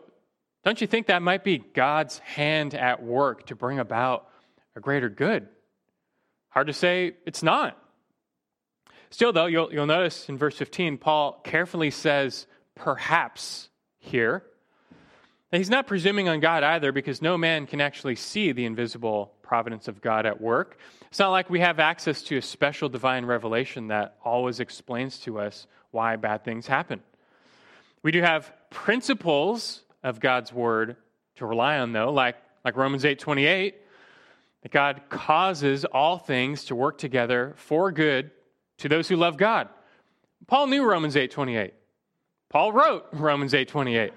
[0.65, 4.29] don't you think that might be God's hand at work to bring about
[4.77, 5.49] a greater good?
[6.51, 7.79] Hard to say it's not.
[9.11, 14.45] Still, though, you'll, you'll notice in verse 15, Paul carefully says, perhaps here.
[15.53, 19.33] And he's not presuming on God either because no man can actually see the invisible
[19.43, 20.79] providence of God at work.
[21.09, 25.41] It's not like we have access to a special divine revelation that always explains to
[25.41, 27.01] us why bad things happen.
[28.03, 30.97] We do have principles of God's word
[31.37, 33.75] to rely on though, like like Romans 8:28,
[34.63, 38.31] that God causes all things to work together for good
[38.81, 39.69] to those who love God.
[40.47, 41.73] Paul knew Romans 8:28.
[42.49, 44.13] Paul wrote Romans 8:28.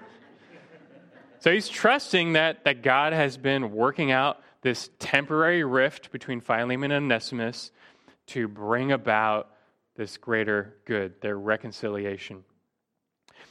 [1.40, 6.90] so he's trusting that, that God has been working out this temporary rift between Philemon
[6.90, 7.70] and Onesimus
[8.28, 9.50] to bring about
[9.96, 12.42] this greater good, their reconciliation.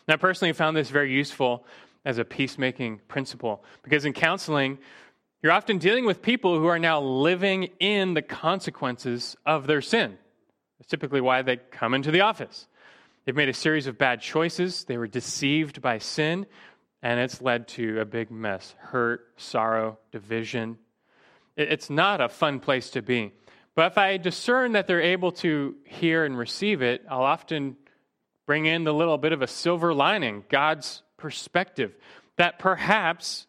[0.07, 1.65] Now, personally, I found this very useful
[2.03, 4.79] as a peacemaking principle because in counseling,
[5.41, 10.17] you're often dealing with people who are now living in the consequences of their sin.
[10.83, 12.67] That's typically why they come into the office.
[13.23, 16.45] They've made a series of bad choices, they were deceived by sin,
[17.01, 20.77] and it's led to a big mess hurt, sorrow, division,
[21.55, 23.31] it's not a fun place to be.
[23.75, 27.77] But if I discern that they're able to hear and receive it, I'll often
[28.45, 31.95] bring in the little bit of a silver lining, God's perspective,
[32.35, 33.47] that perhaps,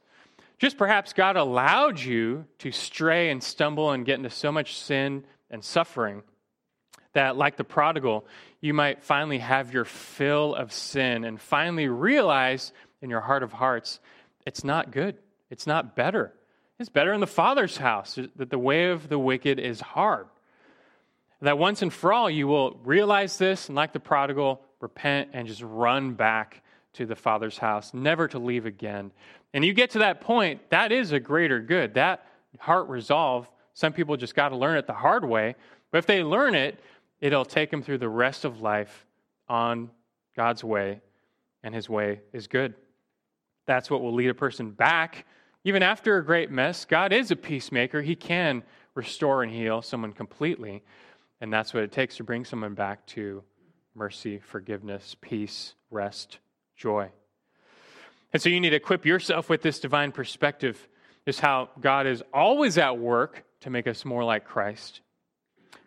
[0.60, 5.24] just perhaps, God allowed you to stray and stumble and get into so much sin
[5.50, 6.22] and suffering
[7.14, 8.26] that, like the prodigal,
[8.60, 13.52] you might finally have your fill of sin and finally realize in your heart of
[13.52, 14.00] hearts
[14.46, 15.16] it's not good,
[15.50, 16.32] it's not better.
[16.78, 20.26] It's better in the Father's house, that the way of the wicked is hard.
[21.40, 25.46] That once and for all, you will realize this, and like the prodigal, repent and
[25.46, 26.62] just run back
[26.94, 29.12] to the Father's house, never to leave again.
[29.52, 31.94] And you get to that point, that is a greater good.
[31.94, 32.26] That
[32.58, 35.54] heart resolve, some people just got to learn it the hard way.
[35.90, 36.78] But if they learn it,
[37.20, 39.06] it'll take him through the rest of life
[39.48, 39.90] on
[40.36, 41.00] God's way,
[41.62, 42.74] and His way is good.
[43.66, 45.24] That's what will lead a person back
[45.64, 48.02] even after a great mess, God is a peacemaker.
[48.02, 48.62] He can
[48.94, 50.84] restore and heal someone completely.
[51.40, 53.42] And that's what it takes to bring someone back to
[53.94, 56.38] mercy, forgiveness, peace, rest,
[56.76, 57.10] joy.
[58.32, 60.88] And so you need to equip yourself with this divine perspective,
[61.24, 65.00] is how God is always at work to make us more like Christ.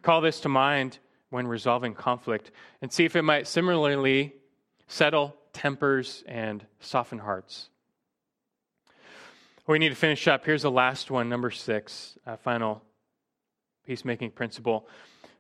[0.02, 0.98] Call this to mind
[1.30, 2.52] when resolving conflict
[2.82, 4.34] and see if it might similarly
[4.88, 7.70] settle tempers and soften hearts.
[9.68, 10.46] We need to finish up.
[10.46, 12.82] Here's the last one, number six, uh, final
[13.86, 14.88] peacemaking principle.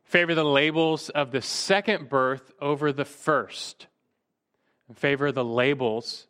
[0.03, 3.87] Favor the labels of the second birth over the first.
[4.95, 6.27] favor the labels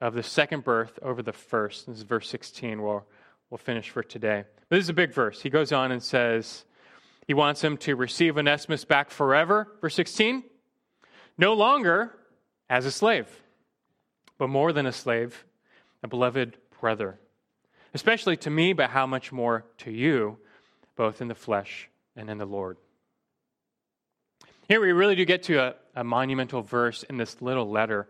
[0.00, 1.86] of the second birth over the first.
[1.86, 2.82] This is verse 16.
[2.82, 3.04] We'll,
[3.50, 4.44] we'll finish for today.
[4.68, 5.40] But This is a big verse.
[5.40, 6.64] He goes on and says,
[7.28, 10.42] he wants him to receive Onesimus back forever, verse 16.
[11.36, 12.14] No longer
[12.70, 13.28] as a slave,
[14.38, 15.44] but more than a slave,
[16.02, 17.20] a beloved brother,
[17.92, 20.38] especially to me, but how much more to you,
[20.96, 22.78] both in the flesh and in the Lord.
[24.66, 28.08] Here we really do get to a, a monumental verse in this little letter.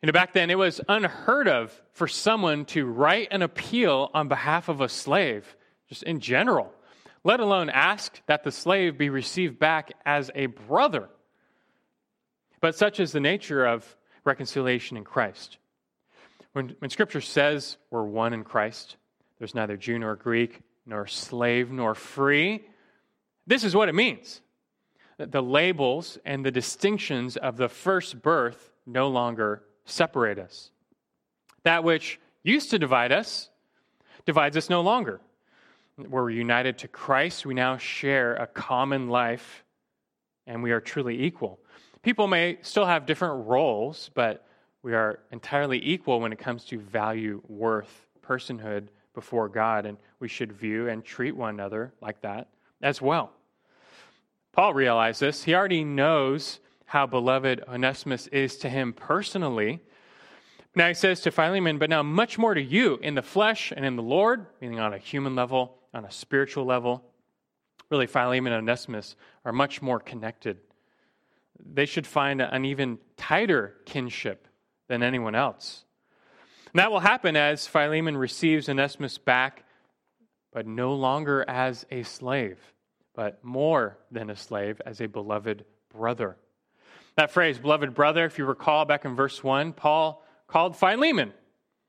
[0.00, 4.28] You know, back then it was unheard of for someone to write an appeal on
[4.28, 5.56] behalf of a slave,
[5.88, 6.72] just in general,
[7.24, 11.08] let alone ask that the slave be received back as a brother.
[12.60, 15.58] But such is the nature of reconciliation in Christ.
[16.52, 18.96] When, when Scripture says we're one in Christ,
[19.38, 22.64] there's neither Jew nor Greek, nor slave nor free,
[23.48, 24.42] this is what it means.
[25.16, 30.70] The labels and the distinctions of the first birth no longer separate us.
[31.64, 33.48] That which used to divide us
[34.26, 35.20] divides us no longer.
[35.98, 37.44] We're united to Christ.
[37.44, 39.64] We now share a common life,
[40.46, 41.58] and we are truly equal.
[42.02, 44.46] People may still have different roles, but
[44.84, 50.28] we are entirely equal when it comes to value, worth, personhood before God, and we
[50.28, 52.46] should view and treat one another like that
[52.80, 53.32] as well.
[54.52, 55.42] Paul realized this.
[55.42, 59.80] He already knows how beloved Onesimus is to him personally.
[60.76, 63.84] Now he says to Philemon, but now much more to you in the flesh and
[63.84, 67.04] in the Lord, meaning on a human level, on a spiritual level.
[67.90, 70.58] Really, Philemon and Onesimus are much more connected.
[71.58, 74.46] They should find an even tighter kinship
[74.88, 75.84] than anyone else.
[76.72, 79.64] And that will happen as Philemon receives Onesimus back,
[80.52, 82.58] but no longer as a slave,
[83.14, 86.36] but more than a slave, as a beloved brother.
[87.16, 91.32] That phrase, beloved brother, if you recall back in verse 1, Paul called Philemon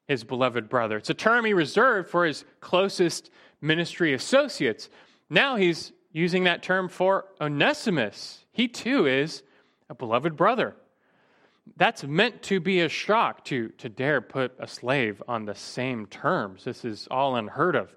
[0.08, 0.98] his beloved brother.
[0.98, 3.30] It's a term he reserved for his closest
[3.62, 4.90] ministry associates.
[5.30, 8.46] Now he's using that term for Onesimus.
[8.52, 9.44] He too is
[9.90, 10.76] a beloved brother.
[11.78, 16.08] That's meant to be a shock to, to dare put a slave on the same
[16.08, 16.64] terms.
[16.64, 17.96] This is all unheard of.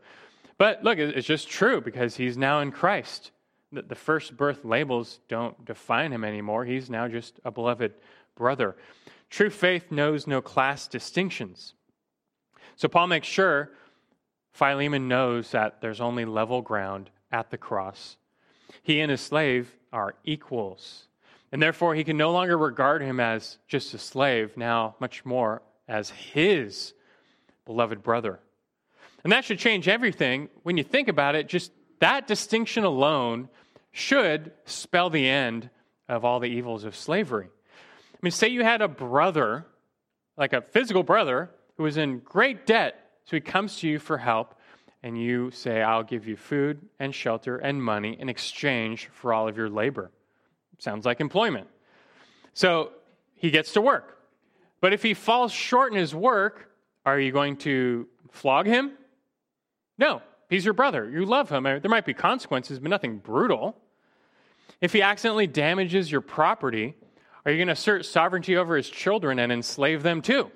[0.59, 3.31] But look, it's just true because he's now in Christ.
[3.73, 6.65] The, the first birth labels don't define him anymore.
[6.65, 7.95] He's now just a beloved
[8.37, 8.77] brother.
[9.31, 11.75] True faith knows no class distinctions.
[12.77, 13.71] So Paul makes sure
[14.53, 18.17] Philemon knows that there's only level ground at the cross.
[18.83, 21.09] He and his slave are equals.
[21.51, 25.63] And therefore, he can no longer regard him as just a slave, now much more
[25.89, 26.95] as his
[27.67, 28.41] beloved brother.
[29.25, 30.49] And that should change everything.
[30.63, 33.49] When you think about it, just that distinction alone
[33.93, 35.71] should spell the end
[36.09, 37.47] of all the evils of slavery.
[37.47, 39.67] I mean, say you had a brother,
[40.37, 44.19] like a physical brother, who was in great debt, so he comes to you for
[44.19, 44.55] help,
[45.03, 49.49] and you say, I'll give you food and shelter and money in exchange for all
[49.49, 50.11] of your labor.
[50.79, 51.69] Sounds like employment.
[52.55, 52.91] So
[53.35, 54.19] he gets to work.
[54.81, 56.71] But if he falls short in his work,
[57.05, 58.93] are you going to flog him?
[59.99, 61.09] No, he's your brother.
[61.09, 61.65] You love him.
[61.65, 63.77] There might be consequences, but nothing brutal.
[64.81, 66.95] If he accidentally damages your property,
[67.45, 70.51] are you going to assert sovereignty over his children and enslave them too?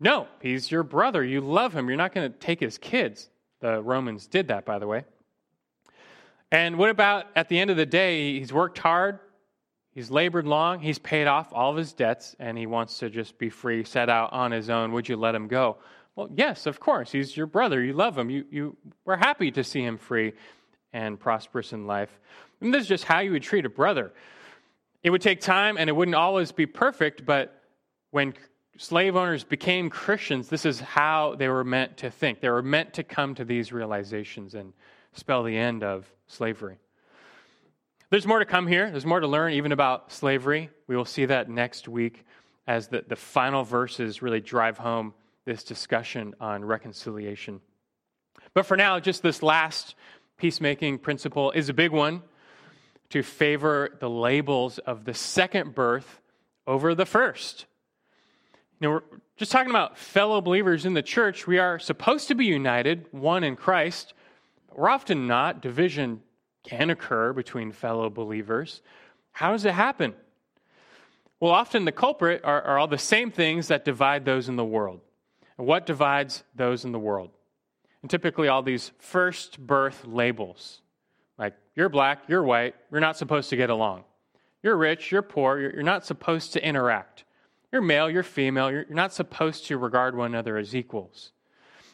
[0.00, 1.22] No, he's your brother.
[1.22, 1.88] You love him.
[1.88, 3.28] You're not going to take his kids.
[3.60, 5.04] The Romans did that, by the way.
[6.50, 9.20] And what about at the end of the day, he's worked hard,
[9.92, 13.38] he's labored long, he's paid off all of his debts, and he wants to just
[13.38, 14.92] be free, set out on his own.
[14.92, 15.76] Would you let him go?
[16.16, 17.12] Well, yes, of course.
[17.12, 17.82] He's your brother.
[17.82, 18.30] You love him.
[18.30, 20.32] You, you were happy to see him free
[20.92, 22.10] and prosperous in life.
[22.60, 24.12] And this is just how you would treat a brother.
[25.02, 27.62] It would take time and it wouldn't always be perfect, but
[28.10, 28.34] when
[28.80, 32.40] slave owners became Christians, this is how they were meant to think.
[32.40, 34.72] They were meant to come to these realizations and
[35.12, 36.78] spell the end of slavery.
[38.08, 38.90] There's more to come here.
[38.90, 40.70] There's more to learn even about slavery.
[40.86, 42.24] We will see that next week
[42.66, 45.12] as the, the final verses really drive home
[45.44, 47.60] this discussion on reconciliation.
[48.54, 49.94] But for now, just this last
[50.38, 52.22] peacemaking principle is a big one
[53.10, 56.22] to favor the labels of the second birth
[56.66, 57.66] over the first.
[58.80, 61.46] You know, we're just talking about fellow believers in the church.
[61.46, 64.14] We are supposed to be united, one in Christ,
[64.74, 65.60] we're often not.
[65.60, 66.22] Division
[66.62, 68.82] can occur between fellow believers.
[69.32, 70.14] How does it happen?
[71.38, 74.64] Well, often the culprit are, are all the same things that divide those in the
[74.64, 75.00] world.
[75.58, 77.30] And what divides those in the world?
[78.02, 80.80] And typically, all these first birth labels
[81.36, 84.04] like you're black, you're white, you're not supposed to get along.
[84.62, 87.24] You're rich, you're poor, you're, you're not supposed to interact.
[87.72, 91.32] You're male, you're female, you're, not supposed to regard one another as equals.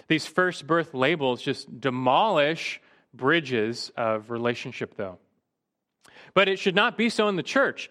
[0.08, 2.80] These first birth labels just demolish
[3.12, 5.18] bridges of relationship, though.
[6.34, 7.90] But it should not be so in the church.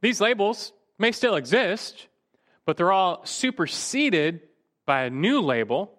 [0.00, 2.06] These labels may still exist,
[2.66, 4.40] but they're all superseded
[4.86, 5.92] by a new label,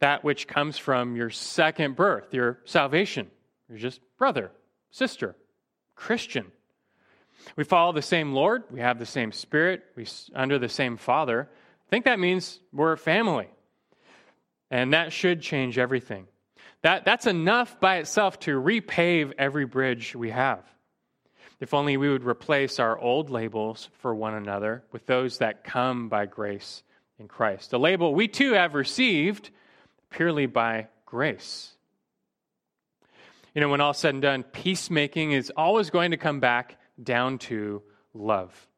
[0.00, 3.30] that which comes from your second birth, your salvation.
[3.68, 4.50] You're just brother,
[4.90, 5.36] sister,
[5.94, 6.50] Christian.
[7.56, 11.48] We follow the same Lord, we have the same Spirit, we under the same Father.
[11.50, 13.48] I think that means we're a family.
[14.70, 16.26] And that should change everything.
[16.82, 20.62] That, that's enough by itself to repave every bridge we have.
[21.60, 26.08] If only we would replace our old labels for one another with those that come
[26.08, 26.84] by grace
[27.18, 27.72] in Christ.
[27.72, 29.50] A label we too have received
[30.10, 31.72] purely by grace.
[33.54, 37.38] You know, when all said and done, peacemaking is always going to come back down
[37.38, 37.82] to
[38.14, 38.68] love.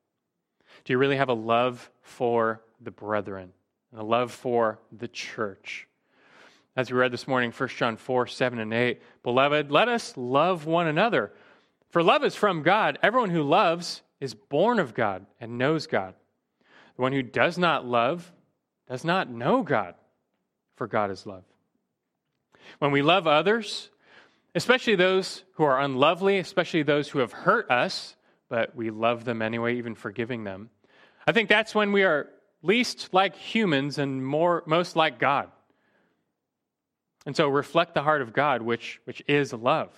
[0.84, 3.52] Do you really have a love for the brethren
[3.92, 5.86] and a love for the church?
[6.76, 10.66] As we read this morning, 1 John 4 7 and 8, Beloved, let us love
[10.66, 11.32] one another.
[11.90, 12.98] For love is from God.
[13.02, 16.14] Everyone who loves is born of God and knows God.
[16.96, 18.32] The one who does not love
[18.88, 19.94] does not know God,
[20.76, 21.44] for God is love.
[22.78, 23.90] When we love others,
[24.55, 28.16] especially those who are unlovely, especially those who have hurt us,
[28.48, 30.70] but we love them anyway, even forgiving them,
[31.26, 32.28] I think that's when we are
[32.62, 35.51] least like humans and more, most like God.
[37.26, 39.90] And so reflect the heart of God, which, which is love.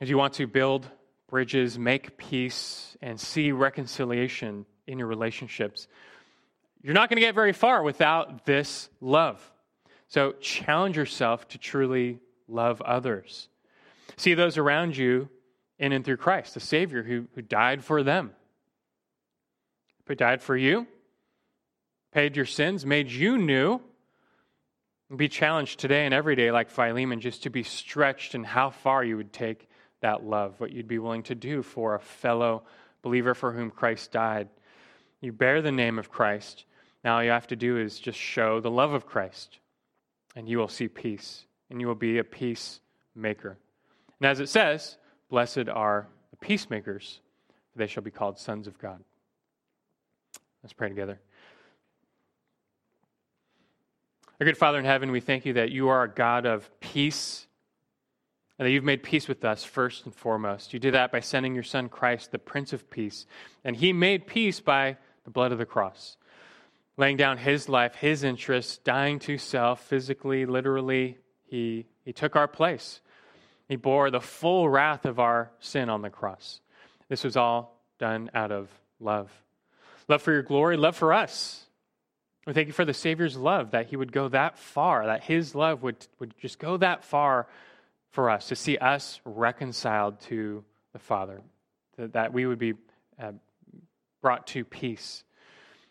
[0.00, 0.88] As you want to build
[1.28, 5.88] bridges, make peace, and see reconciliation in your relationships,
[6.82, 9.40] you're not going to get very far without this love.
[10.08, 13.48] So challenge yourself to truly love others.
[14.16, 15.28] See those around you
[15.78, 18.32] in and through Christ, the Savior who, who died for them,
[20.06, 20.86] who died for you,
[22.12, 23.80] paid your sins, made you new.
[25.14, 29.04] Be challenged today and every day, like Philemon, just to be stretched in how far
[29.04, 29.68] you would take
[30.00, 32.64] that love, what you'd be willing to do for a fellow
[33.02, 34.48] believer for whom Christ died.
[35.20, 36.64] You bear the name of Christ.
[37.04, 39.60] Now, all you have to do is just show the love of Christ,
[40.34, 43.58] and you will see peace, and you will be a peacemaker.
[44.20, 44.96] And as it says,
[45.28, 47.20] blessed are the peacemakers,
[47.72, 49.02] for they shall be called sons of God.
[50.62, 51.20] Let's pray together.
[54.40, 57.46] Our good Father in heaven, we thank you that you are a God of peace
[58.58, 60.72] and that you've made peace with us first and foremost.
[60.72, 63.26] You did that by sending your Son Christ, the Prince of Peace.
[63.64, 66.16] And he made peace by the blood of the cross,
[66.96, 71.18] laying down his life, his interests, dying to self, physically, literally.
[71.48, 73.00] He, he took our place.
[73.68, 76.60] He bore the full wrath of our sin on the cross.
[77.08, 78.68] This was all done out of
[79.00, 79.30] love.
[80.08, 81.64] Love for your glory, love for us.
[82.46, 85.54] We thank you for the Savior's love, that he would go that far, that his
[85.54, 87.48] love would, would just go that far
[88.10, 91.42] for us, to see us reconciled to the Father,
[91.98, 92.74] that we would be
[93.20, 93.32] uh,
[94.22, 95.24] brought to peace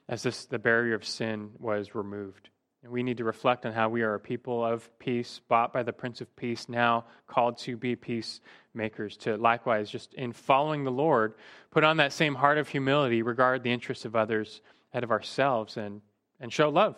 [0.08, 2.50] as this, the barrier of sin was removed.
[2.86, 5.82] And we need to reflect on how we are a people of peace, bought by
[5.82, 10.92] the Prince of Peace, now called to be peacemakers, to likewise, just in following the
[10.92, 11.34] Lord,
[11.72, 14.62] put on that same heart of humility, regard the interests of others
[14.94, 16.00] ahead of ourselves, and,
[16.40, 16.96] and show love.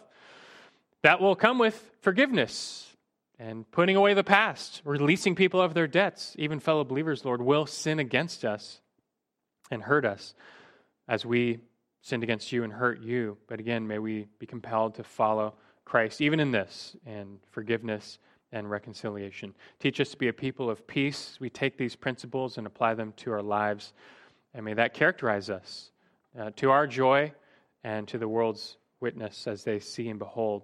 [1.04, 2.94] That will come with forgiveness
[3.40, 6.36] and putting away the past, releasing people of their debts.
[6.38, 8.82] Even fellow believers, Lord, will sin against us
[9.72, 10.34] and hurt us
[11.08, 11.60] as we
[12.02, 13.38] sinned against you and hurt you.
[13.48, 15.54] But again, may we be compelled to follow
[15.88, 18.20] Christ, even in this, and forgiveness
[18.52, 19.56] and reconciliation.
[19.80, 21.38] Teach us to be a people of peace.
[21.40, 23.94] We take these principles and apply them to our lives,
[24.54, 25.92] and may that characterize us
[26.38, 27.32] uh, to our joy
[27.86, 30.64] and to the world's witness as they see and behold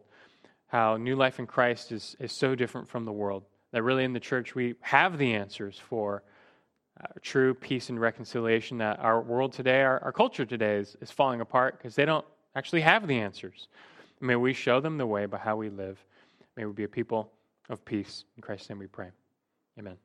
[0.68, 3.44] how new life in Christ is, is so different from the world.
[3.72, 6.24] That really in the church we have the answers for
[7.00, 8.80] uh, true peace and reconciliation.
[8.80, 12.26] That our world today, our, our culture today is, is falling apart because they don't
[12.56, 13.68] actually have the answers.
[14.24, 16.02] May we show them the way by how we live.
[16.56, 17.30] May we be a people
[17.70, 18.24] of peace.
[18.38, 19.10] In Christ's name we pray.
[19.78, 19.98] Amen.